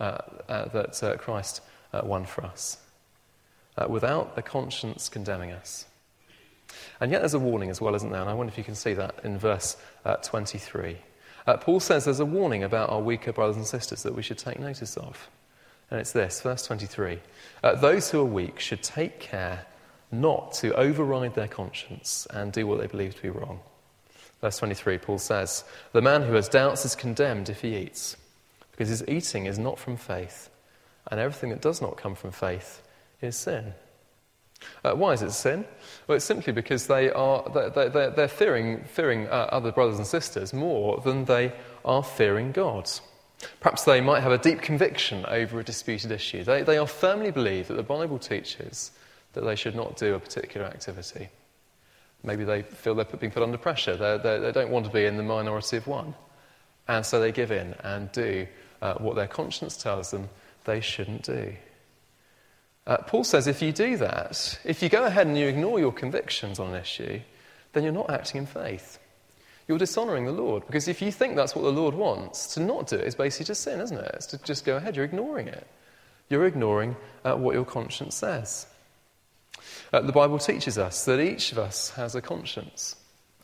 uh, 0.00 0.18
uh, 0.48 0.68
that 0.70 1.02
uh, 1.04 1.16
Christ 1.18 1.60
won 2.02 2.26
for 2.26 2.44
us 2.44 2.78
without 3.88 4.34
the 4.34 4.42
conscience 4.42 5.08
condemning 5.08 5.52
us. 5.52 5.84
And 7.00 7.12
yet 7.12 7.20
there's 7.20 7.34
a 7.34 7.38
warning 7.38 7.70
as 7.70 7.80
well, 7.80 7.94
isn't 7.94 8.10
there? 8.10 8.20
And 8.20 8.28
I 8.28 8.34
wonder 8.34 8.50
if 8.50 8.58
you 8.58 8.64
can 8.64 8.74
see 8.74 8.92
that 8.94 9.14
in 9.22 9.38
verse 9.38 9.76
uh, 10.04 10.16
23. 10.16 10.96
Uh, 11.46 11.56
Paul 11.56 11.80
says 11.80 12.04
there's 12.04 12.20
a 12.20 12.26
warning 12.26 12.62
about 12.62 12.90
our 12.90 13.00
weaker 13.00 13.32
brothers 13.32 13.56
and 13.56 13.66
sisters 13.66 14.02
that 14.02 14.14
we 14.14 14.22
should 14.22 14.38
take 14.38 14.58
notice 14.58 14.96
of. 14.96 15.28
And 15.90 15.98
it's 15.98 16.12
this, 16.12 16.42
verse 16.42 16.66
23. 16.66 17.18
Uh, 17.62 17.74
Those 17.74 18.10
who 18.10 18.20
are 18.20 18.24
weak 18.24 18.60
should 18.60 18.82
take 18.82 19.18
care 19.18 19.64
not 20.10 20.52
to 20.52 20.74
override 20.74 21.34
their 21.34 21.48
conscience 21.48 22.26
and 22.30 22.52
do 22.52 22.66
what 22.66 22.80
they 22.80 22.86
believe 22.86 23.14
to 23.16 23.22
be 23.22 23.30
wrong. 23.30 23.60
Verse 24.40 24.58
23, 24.58 24.98
Paul 24.98 25.18
says, 25.18 25.64
The 25.92 26.02
man 26.02 26.22
who 26.22 26.34
has 26.34 26.48
doubts 26.48 26.84
is 26.84 26.94
condemned 26.94 27.48
if 27.48 27.62
he 27.62 27.76
eats, 27.76 28.16
because 28.70 28.88
his 28.88 29.04
eating 29.08 29.46
is 29.46 29.58
not 29.58 29.78
from 29.78 29.96
faith, 29.96 30.48
and 31.10 31.18
everything 31.18 31.50
that 31.50 31.60
does 31.60 31.82
not 31.82 31.96
come 31.96 32.14
from 32.14 32.30
faith 32.30 32.82
is 33.20 33.36
sin. 33.36 33.74
Uh, 34.84 34.92
why 34.92 35.12
is 35.12 35.22
it 35.22 35.32
sin? 35.32 35.64
Well, 36.06 36.16
it's 36.16 36.24
simply 36.24 36.52
because 36.52 36.86
they 36.86 37.10
are, 37.10 37.48
they, 37.54 37.88
they, 37.88 38.10
they're 38.14 38.28
fearing, 38.28 38.84
fearing 38.84 39.26
uh, 39.26 39.48
other 39.50 39.72
brothers 39.72 39.98
and 39.98 40.06
sisters 40.06 40.52
more 40.52 41.00
than 41.04 41.24
they 41.24 41.52
are 41.84 42.02
fearing 42.02 42.52
God. 42.52 42.90
Perhaps 43.60 43.84
they 43.84 44.00
might 44.00 44.22
have 44.22 44.32
a 44.32 44.38
deep 44.38 44.62
conviction 44.62 45.24
over 45.26 45.60
a 45.60 45.64
disputed 45.64 46.10
issue. 46.10 46.42
They, 46.42 46.62
they 46.62 46.78
are 46.78 46.86
firmly 46.86 47.30
believe 47.30 47.68
that 47.68 47.74
the 47.74 47.82
Bible 47.82 48.18
teaches 48.18 48.90
that 49.34 49.42
they 49.42 49.54
should 49.54 49.76
not 49.76 49.96
do 49.96 50.14
a 50.14 50.20
particular 50.20 50.66
activity. 50.66 51.28
Maybe 52.24 52.44
they 52.44 52.62
feel 52.62 52.94
they're 52.94 53.04
being 53.04 53.30
put 53.30 53.44
under 53.44 53.58
pressure. 53.58 53.96
They're, 53.96 54.18
they're, 54.18 54.40
they 54.40 54.52
do 54.52 54.60
not 54.62 54.70
want 54.70 54.86
to 54.86 54.92
be 54.92 55.04
in 55.04 55.16
the 55.16 55.22
minority 55.22 55.76
of 55.76 55.86
one. 55.86 56.14
And 56.88 57.06
so 57.06 57.20
they 57.20 57.30
give 57.30 57.52
in 57.52 57.74
and 57.84 58.10
do 58.10 58.46
uh, 58.82 58.94
what 58.94 59.14
their 59.14 59.28
conscience 59.28 59.76
tells 59.76 60.10
them 60.10 60.28
they 60.64 60.80
shouldn't 60.80 61.22
do. 61.22 61.54
Uh, 62.88 62.96
Paul 62.96 63.22
says 63.22 63.46
if 63.46 63.60
you 63.60 63.70
do 63.70 63.98
that, 63.98 64.58
if 64.64 64.82
you 64.82 64.88
go 64.88 65.04
ahead 65.04 65.26
and 65.26 65.36
you 65.36 65.46
ignore 65.46 65.78
your 65.78 65.92
convictions 65.92 66.58
on 66.58 66.74
an 66.74 66.80
issue, 66.80 67.20
then 67.74 67.84
you're 67.84 67.92
not 67.92 68.10
acting 68.10 68.40
in 68.40 68.46
faith. 68.46 68.98
You're 69.68 69.76
dishonoring 69.76 70.24
the 70.24 70.32
Lord. 70.32 70.66
Because 70.66 70.88
if 70.88 71.02
you 71.02 71.12
think 71.12 71.36
that's 71.36 71.54
what 71.54 71.62
the 71.62 71.70
Lord 71.70 71.94
wants, 71.94 72.54
to 72.54 72.60
not 72.60 72.86
do 72.86 72.96
it 72.96 73.06
is 73.06 73.14
basically 73.14 73.44
just 73.44 73.62
sin, 73.62 73.80
isn't 73.80 73.98
it? 73.98 74.10
It's 74.14 74.26
to 74.28 74.38
just 74.38 74.64
go 74.64 74.76
ahead. 74.76 74.96
You're 74.96 75.04
ignoring 75.04 75.48
it. 75.48 75.66
You're 76.30 76.46
ignoring 76.46 76.96
uh, 77.26 77.34
what 77.34 77.54
your 77.54 77.66
conscience 77.66 78.16
says. 78.16 78.66
Uh, 79.92 80.00
the 80.00 80.12
Bible 80.12 80.38
teaches 80.38 80.78
us 80.78 81.04
that 81.04 81.20
each 81.20 81.52
of 81.52 81.58
us 81.58 81.90
has 81.90 82.14
a 82.14 82.22
conscience. 82.22 82.96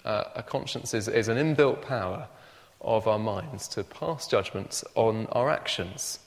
Uh, 0.07 0.25
a 0.37 0.43
conscience 0.43 0.95
is, 0.95 1.07
is 1.07 1.29
an 1.29 1.37
inbuilt 1.37 1.83
power 1.83 2.29
of 2.81 3.07
our 3.07 3.19
minds 3.19 3.69
to 3.69 3.85
pass 3.85 4.27
judgments 4.27 4.85
on 4.95 5.27
our 5.33 5.51
actions. 5.51 6.19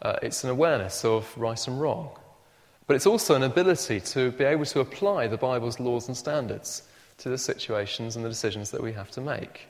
Uh, 0.00 0.16
it's 0.22 0.44
an 0.44 0.50
awareness 0.50 1.04
of 1.04 1.36
right 1.36 1.66
and 1.66 1.80
wrong. 1.80 2.16
But 2.86 2.96
it's 2.96 3.06
also 3.06 3.34
an 3.34 3.42
ability 3.42 4.00
to 4.00 4.30
be 4.32 4.44
able 4.44 4.66
to 4.66 4.80
apply 4.80 5.26
the 5.26 5.38
Bible's 5.38 5.80
laws 5.80 6.08
and 6.08 6.16
standards 6.16 6.82
to 7.18 7.28
the 7.28 7.38
situations 7.38 8.16
and 8.16 8.24
the 8.24 8.28
decisions 8.28 8.70
that 8.72 8.82
we 8.82 8.92
have 8.92 9.10
to 9.12 9.20
make. 9.20 9.68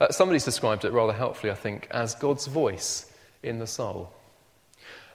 Uh, 0.00 0.08
somebody's 0.10 0.44
described 0.44 0.84
it 0.84 0.92
rather 0.92 1.12
helpfully, 1.12 1.50
I 1.50 1.54
think, 1.56 1.88
as 1.90 2.14
God's 2.14 2.46
voice 2.46 3.10
in 3.42 3.58
the 3.58 3.66
soul. 3.66 4.12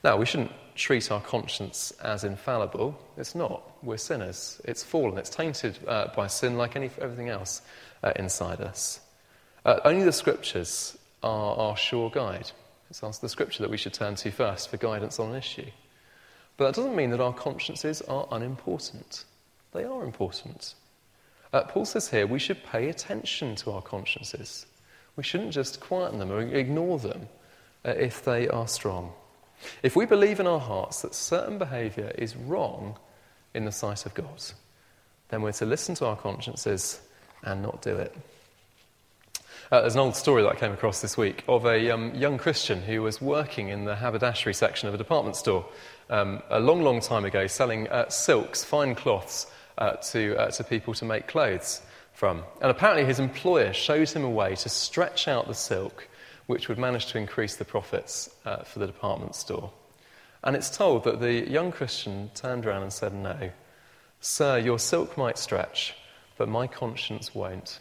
Now, 0.04 0.18
we 0.18 0.26
shouldn't 0.26 0.52
treat 0.76 1.12
our 1.12 1.22
conscience 1.22 1.92
as 2.04 2.24
infallible. 2.24 3.00
It's 3.18 3.36
not. 3.36 3.84
We're 3.84 3.98
sinners. 3.98 4.62
It's 4.66 4.84
fallen. 4.84 5.18
It's 5.18 5.30
tainted 5.30 5.78
uh, 5.88 6.08
by 6.16 6.28
sin 6.28 6.58
like 6.58 6.76
any, 6.76 6.90
everything 7.00 7.30
else 7.30 7.62
uh, 8.04 8.14
inside 8.16 8.62
us. 8.62 9.00
Uh, 9.66 9.80
only 9.86 10.04
the 10.04 10.12
scriptures 10.12 10.98
are 11.22 11.56
our 11.56 11.78
sure 11.78 12.10
guide. 12.10 12.52
It's 12.90 13.20
the 13.20 13.30
scripture 13.30 13.64
that 13.64 13.70
we 13.70 13.78
should 13.78 13.94
turn 13.94 14.16
to 14.16 14.32
first 14.32 14.70
for 14.70 14.78
guidance 14.78 15.20
on 15.20 15.30
an 15.32 15.36
issue. 15.36 15.70
But 16.62 16.76
that 16.76 16.76
doesn't 16.76 16.95
mean 16.95 17.10
that 17.10 17.19
our 17.19 17.34
consciences 17.34 18.04
are 18.04 18.28
unimportant. 18.30 19.26
They 19.71 19.84
are 19.84 20.04
important. 20.04 20.76
Uh, 21.52 21.63
Paul 21.63 21.86
says 21.86 22.08
here 22.08 22.28
we 22.28 22.38
should 22.38 22.63
pay 22.63 22.88
attention 22.88 23.56
to 23.56 23.71
our 23.71 23.82
consciences. 23.82 24.67
We 25.15 25.24
shouldn't 25.24 25.54
just 25.54 25.80
quieten 25.80 26.19
them 26.19 26.32
or 26.32 26.39
ignore 26.39 27.00
them 27.00 27.30
uh, 27.84 27.95
if 27.97 28.24
they 28.24 28.47
are 28.47 28.67
strong. 28.67 29.12
If 29.82 29.95
we 29.95 30.06
believe 30.06 30.39
in 30.39 30.45
our 30.45 30.60
hearts 30.60 31.02
that 31.02 31.15
certain 31.15 31.58
behaviour 31.58 32.12
is 32.15 32.36
wrong 32.36 32.95
in 33.56 33.65
the 33.65 33.71
sight 33.71 34.06
of 34.06 34.13
God, 34.13 34.43
then 35.30 35.41
we're 35.41 35.54
to 35.54 35.65
listen 35.65 35.95
to 35.95 36.06
our 36.06 36.15
consciences 36.15 37.02
and 37.41 37.63
not 37.63 37.82
do 37.82 37.95
it. 37.95 38.15
Uh, 39.72 39.80
there's 39.80 39.94
an 39.94 40.02
old 40.02 40.18
story 40.18 40.44
that 40.44 40.50
I 40.50 40.56
came 40.56 40.74
across 40.74 41.00
this 41.00 41.16
week 41.16 41.46
of 41.48 41.66
a 41.66 41.92
um, 41.92 42.14
young 42.14 42.38
Christian 42.38 42.82
who 42.82 43.02
was 43.02 43.22
working 43.22 43.70
in 43.70 43.86
the 43.86 43.96
haberdashery 43.96 44.54
section 44.54 44.90
of 44.90 44.94
a 44.94 44.98
department 44.98 45.38
store 45.38 45.66
um, 46.10 46.44
a 46.50 46.60
long, 46.60 46.82
long 46.82 47.00
time 47.00 47.24
ago, 47.24 47.48
selling 47.48 47.88
uh, 47.88 48.10
silks, 48.10 48.66
fine 48.66 48.96
cloths, 48.96 49.48
uh, 49.78 49.94
to, 49.94 50.36
uh, 50.36 50.52
to 50.52 50.66
people 50.66 50.94
to 50.96 51.06
make 51.06 51.28
clothes 51.28 51.82
from. 52.12 52.44
And 52.62 52.70
apparently, 52.70 53.06
his 53.06 53.22
employer 53.22 53.72
showed 53.72 54.10
him 54.10 54.26
a 54.26 54.30
way 54.30 54.56
to 54.56 54.68
stretch 54.68 55.30
out 55.30 55.48
the 55.48 55.54
silk, 55.54 56.06
which 56.48 56.68
would 56.68 56.78
manage 56.78 57.06
to 57.06 57.18
increase 57.18 57.56
the 57.56 57.64
profits 57.64 58.30
uh, 58.44 58.64
for 58.64 58.80
the 58.80 58.88
department 58.88 59.36
store. 59.36 59.72
And 60.44 60.58
it's 60.58 60.76
told 60.76 61.06
that 61.06 61.22
the 61.22 61.50
young 61.50 61.72
Christian 61.72 62.30
turned 62.36 62.66
around 62.66 62.84
and 62.84 62.92
said, 62.92 63.14
No, 63.14 63.52
sir, 64.20 64.58
your 64.58 64.80
silk 64.80 65.18
might 65.18 65.38
stretch, 65.38 65.96
but 66.38 66.50
my 66.50 66.68
conscience 66.68 67.34
won't. 67.34 67.80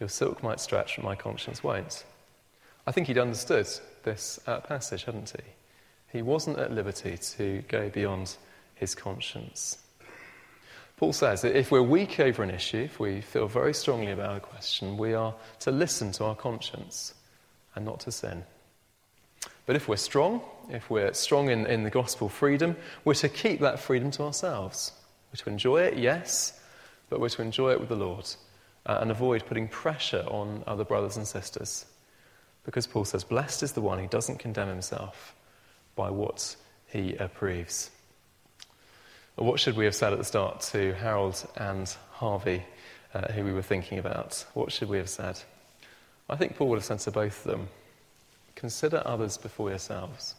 Your 0.00 0.08
silk 0.08 0.42
might 0.42 0.60
stretch, 0.60 0.96
but 0.96 1.04
my 1.04 1.14
conscience 1.14 1.62
won't. 1.62 2.04
I 2.86 2.92
think 2.92 3.06
he'd 3.06 3.18
understood 3.18 3.68
this 4.04 4.38
uh, 4.46 4.60
passage, 4.60 5.04
hadn't 5.04 5.30
he? 5.30 6.18
He 6.18 6.22
wasn't 6.22 6.58
at 6.58 6.72
liberty 6.72 7.16
to 7.16 7.62
go 7.68 7.88
beyond 7.88 8.36
his 8.74 8.94
conscience. 8.94 9.78
Paul 10.96 11.12
says 11.12 11.42
that 11.42 11.56
if 11.56 11.70
we're 11.70 11.82
weak 11.82 12.20
over 12.20 12.42
an 12.42 12.50
issue, 12.50 12.78
if 12.78 13.00
we 13.00 13.20
feel 13.20 13.48
very 13.48 13.74
strongly 13.74 14.12
about 14.12 14.36
a 14.36 14.40
question, 14.40 14.96
we 14.96 15.14
are 15.14 15.34
to 15.60 15.70
listen 15.70 16.12
to 16.12 16.24
our 16.24 16.34
conscience 16.34 17.12
and 17.74 17.84
not 17.84 18.00
to 18.00 18.12
sin. 18.12 18.44
But 19.66 19.76
if 19.76 19.88
we're 19.88 19.96
strong, 19.96 20.40
if 20.70 20.88
we're 20.88 21.12
strong 21.12 21.50
in, 21.50 21.66
in 21.66 21.82
the 21.82 21.90
gospel 21.90 22.28
freedom, 22.28 22.76
we're 23.04 23.14
to 23.14 23.28
keep 23.28 23.60
that 23.60 23.80
freedom 23.80 24.10
to 24.12 24.22
ourselves. 24.22 24.92
We're 25.30 25.44
to 25.44 25.50
enjoy 25.50 25.82
it, 25.82 25.98
yes, 25.98 26.58
but 27.10 27.20
we're 27.20 27.28
to 27.30 27.42
enjoy 27.42 27.72
it 27.72 27.80
with 27.80 27.88
the 27.88 27.96
Lord 27.96 28.26
uh, 28.86 28.98
and 29.00 29.10
avoid 29.10 29.44
putting 29.46 29.68
pressure 29.68 30.24
on 30.28 30.64
other 30.66 30.84
brothers 30.84 31.16
and 31.16 31.26
sisters. 31.26 31.84
Because 32.64 32.86
Paul 32.86 33.04
says, 33.04 33.24
Blessed 33.24 33.62
is 33.62 33.72
the 33.72 33.80
one 33.80 33.98
who 33.98 34.06
doesn't 34.06 34.38
condemn 34.38 34.68
himself 34.68 35.34
by 35.94 36.10
what 36.10 36.56
he 36.86 37.14
approves. 37.16 37.90
What 39.36 39.60
should 39.60 39.76
we 39.76 39.84
have 39.84 39.94
said 39.94 40.12
at 40.12 40.18
the 40.18 40.24
start 40.24 40.60
to 40.72 40.94
Harold 40.94 41.46
and 41.56 41.94
Harvey 42.12 42.64
uh, 43.16 43.32
who 43.32 43.44
we 43.44 43.52
were 43.52 43.62
thinking 43.62 43.98
about, 43.98 44.44
what 44.54 44.72
should 44.72 44.88
we 44.88 44.98
have 44.98 45.08
said? 45.08 45.40
I 46.28 46.36
think 46.36 46.56
Paul 46.56 46.68
would 46.68 46.76
have 46.76 46.84
said 46.84 46.98
to 47.00 47.10
both 47.10 47.44
of 47.46 47.52
them 47.52 47.68
consider 48.54 49.02
others 49.04 49.38
before 49.38 49.70
yourselves. 49.70 50.34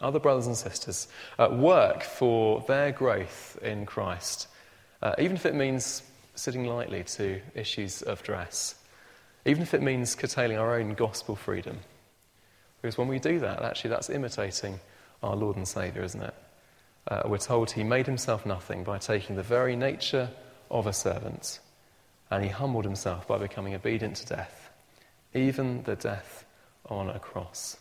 Other 0.00 0.18
brothers 0.18 0.46
and 0.46 0.56
sisters, 0.56 1.08
uh, 1.38 1.48
work 1.50 2.02
for 2.02 2.64
their 2.68 2.92
growth 2.92 3.58
in 3.62 3.86
Christ, 3.86 4.48
uh, 5.02 5.14
even 5.18 5.36
if 5.36 5.46
it 5.46 5.54
means 5.54 6.02
sitting 6.38 6.64
lightly 6.64 7.02
to 7.04 7.40
issues 7.54 8.02
of 8.02 8.22
dress, 8.22 8.76
even 9.44 9.62
if 9.62 9.74
it 9.74 9.82
means 9.82 10.14
curtailing 10.14 10.58
our 10.58 10.78
own 10.78 10.94
gospel 10.94 11.34
freedom. 11.34 11.78
Because 12.80 12.96
when 12.96 13.08
we 13.08 13.18
do 13.18 13.40
that, 13.40 13.62
actually, 13.62 13.90
that's 13.90 14.08
imitating 14.08 14.78
our 15.22 15.34
Lord 15.34 15.56
and 15.56 15.66
Saviour, 15.66 16.04
isn't 16.04 16.22
it? 16.22 16.34
Uh, 17.08 17.22
we're 17.26 17.38
told 17.38 17.70
he 17.70 17.82
made 17.82 18.06
himself 18.06 18.46
nothing 18.46 18.84
by 18.84 18.98
taking 18.98 19.36
the 19.36 19.42
very 19.42 19.74
nature 19.74 20.30
of 20.70 20.86
a 20.86 20.92
servant, 20.92 21.58
and 22.30 22.44
he 22.44 22.50
humbled 22.50 22.84
himself 22.84 23.26
by 23.26 23.38
becoming 23.38 23.74
obedient 23.74 24.16
to 24.16 24.26
death, 24.26 24.70
even 25.34 25.82
the 25.84 25.96
death 25.96 26.44
on 26.86 27.10
a 27.10 27.18
cross. 27.18 27.78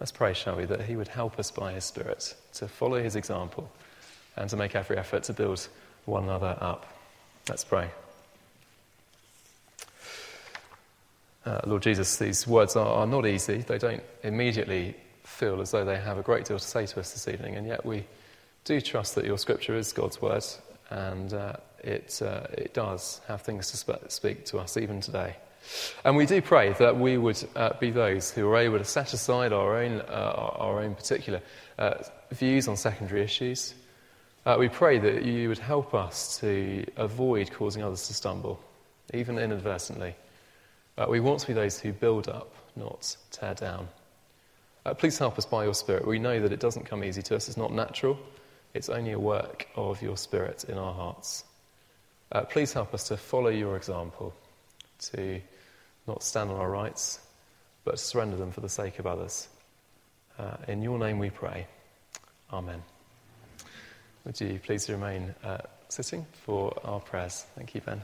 Let's 0.00 0.12
pray, 0.12 0.34
shall 0.34 0.56
we, 0.56 0.64
that 0.64 0.82
he 0.82 0.96
would 0.96 1.08
help 1.08 1.38
us 1.38 1.52
by 1.52 1.72
his 1.72 1.84
Spirit 1.84 2.34
to 2.54 2.66
follow 2.66 3.00
his 3.00 3.14
example 3.14 3.70
and 4.36 4.50
to 4.50 4.56
make 4.56 4.74
every 4.74 4.96
effort 4.96 5.22
to 5.24 5.32
build 5.32 5.68
one 6.06 6.24
another 6.24 6.56
up. 6.60 6.86
Let's 7.48 7.64
pray. 7.64 7.90
Uh, 11.44 11.60
Lord 11.66 11.82
Jesus, 11.82 12.16
these 12.16 12.46
words 12.46 12.76
are, 12.76 12.86
are, 12.86 13.06
not 13.06 13.26
easy. 13.26 13.58
They 13.58 13.78
don't 13.78 14.02
immediately 14.22 14.94
feel 15.24 15.60
as 15.60 15.72
though 15.72 15.84
they 15.84 15.98
have 15.98 16.18
a 16.18 16.22
great 16.22 16.44
deal 16.44 16.60
to 16.60 16.64
say 16.64 16.86
to 16.86 17.00
us 17.00 17.12
this 17.12 17.26
evening, 17.26 17.56
and 17.56 17.66
yet 17.66 17.84
we 17.84 18.04
do 18.64 18.80
trust 18.80 19.16
that 19.16 19.24
your 19.24 19.38
scripture 19.38 19.74
is 19.74 19.92
God's 19.92 20.22
word, 20.22 20.44
and 20.90 21.34
uh, 21.34 21.54
it, 21.82 22.22
uh, 22.22 22.46
it 22.52 22.74
does 22.74 23.20
have 23.26 23.42
things 23.42 23.72
to 23.72 23.76
sp- 23.76 24.06
speak 24.06 24.44
to 24.46 24.58
us 24.58 24.76
even 24.76 25.00
today. 25.00 25.34
And 26.04 26.16
we 26.16 26.26
do 26.26 26.40
pray 26.40 26.74
that 26.74 26.96
we 26.96 27.18
would 27.18 27.42
uh, 27.56 27.70
be 27.80 27.90
those 27.90 28.30
who 28.30 28.48
are 28.48 28.58
able 28.58 28.78
to 28.78 28.84
set 28.84 29.12
aside 29.12 29.52
our 29.52 29.82
own, 29.82 30.00
uh, 30.00 30.52
our 30.58 30.80
own 30.80 30.94
particular 30.94 31.42
uh, 31.76 31.94
views 32.30 32.68
on 32.68 32.76
secondary 32.76 33.22
issues. 33.22 33.74
We 34.58 34.68
pray 34.68 34.98
that 34.98 35.24
you 35.24 35.48
would 35.48 35.58
help 35.58 35.94
us 35.94 36.38
to 36.40 36.84
avoid 36.96 37.50
causing 37.52 37.82
others 37.82 38.06
to 38.08 38.14
stumble, 38.14 38.60
even 39.14 39.38
inadvertently. 39.38 40.16
Uh, 40.98 41.06
we 41.08 41.20
want 41.20 41.40
to 41.40 41.46
be 41.46 41.52
those 41.52 41.78
who 41.78 41.92
build 41.92 42.28
up, 42.28 42.52
not 42.76 43.16
tear 43.30 43.54
down. 43.54 43.88
Uh, 44.84 44.94
please 44.94 45.16
help 45.16 45.38
us 45.38 45.46
by 45.46 45.64
your 45.64 45.74
Spirit. 45.74 46.06
We 46.06 46.18
know 46.18 46.40
that 46.40 46.52
it 46.52 46.60
doesn't 46.60 46.84
come 46.84 47.04
easy 47.04 47.22
to 47.22 47.36
us, 47.36 47.48
it's 47.48 47.56
not 47.56 47.72
natural, 47.72 48.18
it's 48.74 48.88
only 48.88 49.12
a 49.12 49.18
work 49.18 49.68
of 49.76 50.02
your 50.02 50.16
Spirit 50.16 50.64
in 50.64 50.76
our 50.76 50.92
hearts. 50.92 51.44
Uh, 52.32 52.42
please 52.42 52.72
help 52.72 52.92
us 52.94 53.08
to 53.08 53.16
follow 53.16 53.50
your 53.50 53.76
example, 53.76 54.34
to 54.98 55.40
not 56.06 56.22
stand 56.22 56.50
on 56.50 56.56
our 56.56 56.70
rights, 56.70 57.20
but 57.84 57.98
surrender 57.98 58.36
them 58.36 58.50
for 58.50 58.60
the 58.60 58.68
sake 58.68 58.98
of 58.98 59.06
others. 59.06 59.48
Uh, 60.38 60.56
in 60.66 60.82
your 60.82 60.98
name 60.98 61.18
we 61.18 61.30
pray. 61.30 61.66
Amen. 62.52 62.82
Would 64.24 64.40
you 64.40 64.60
please 64.62 64.88
remain 64.88 65.34
uh, 65.42 65.58
sitting 65.88 66.26
for 66.44 66.72
our 66.84 67.00
prayers? 67.00 67.44
Thank 67.56 67.74
you, 67.74 67.80
Ben. 67.80 68.02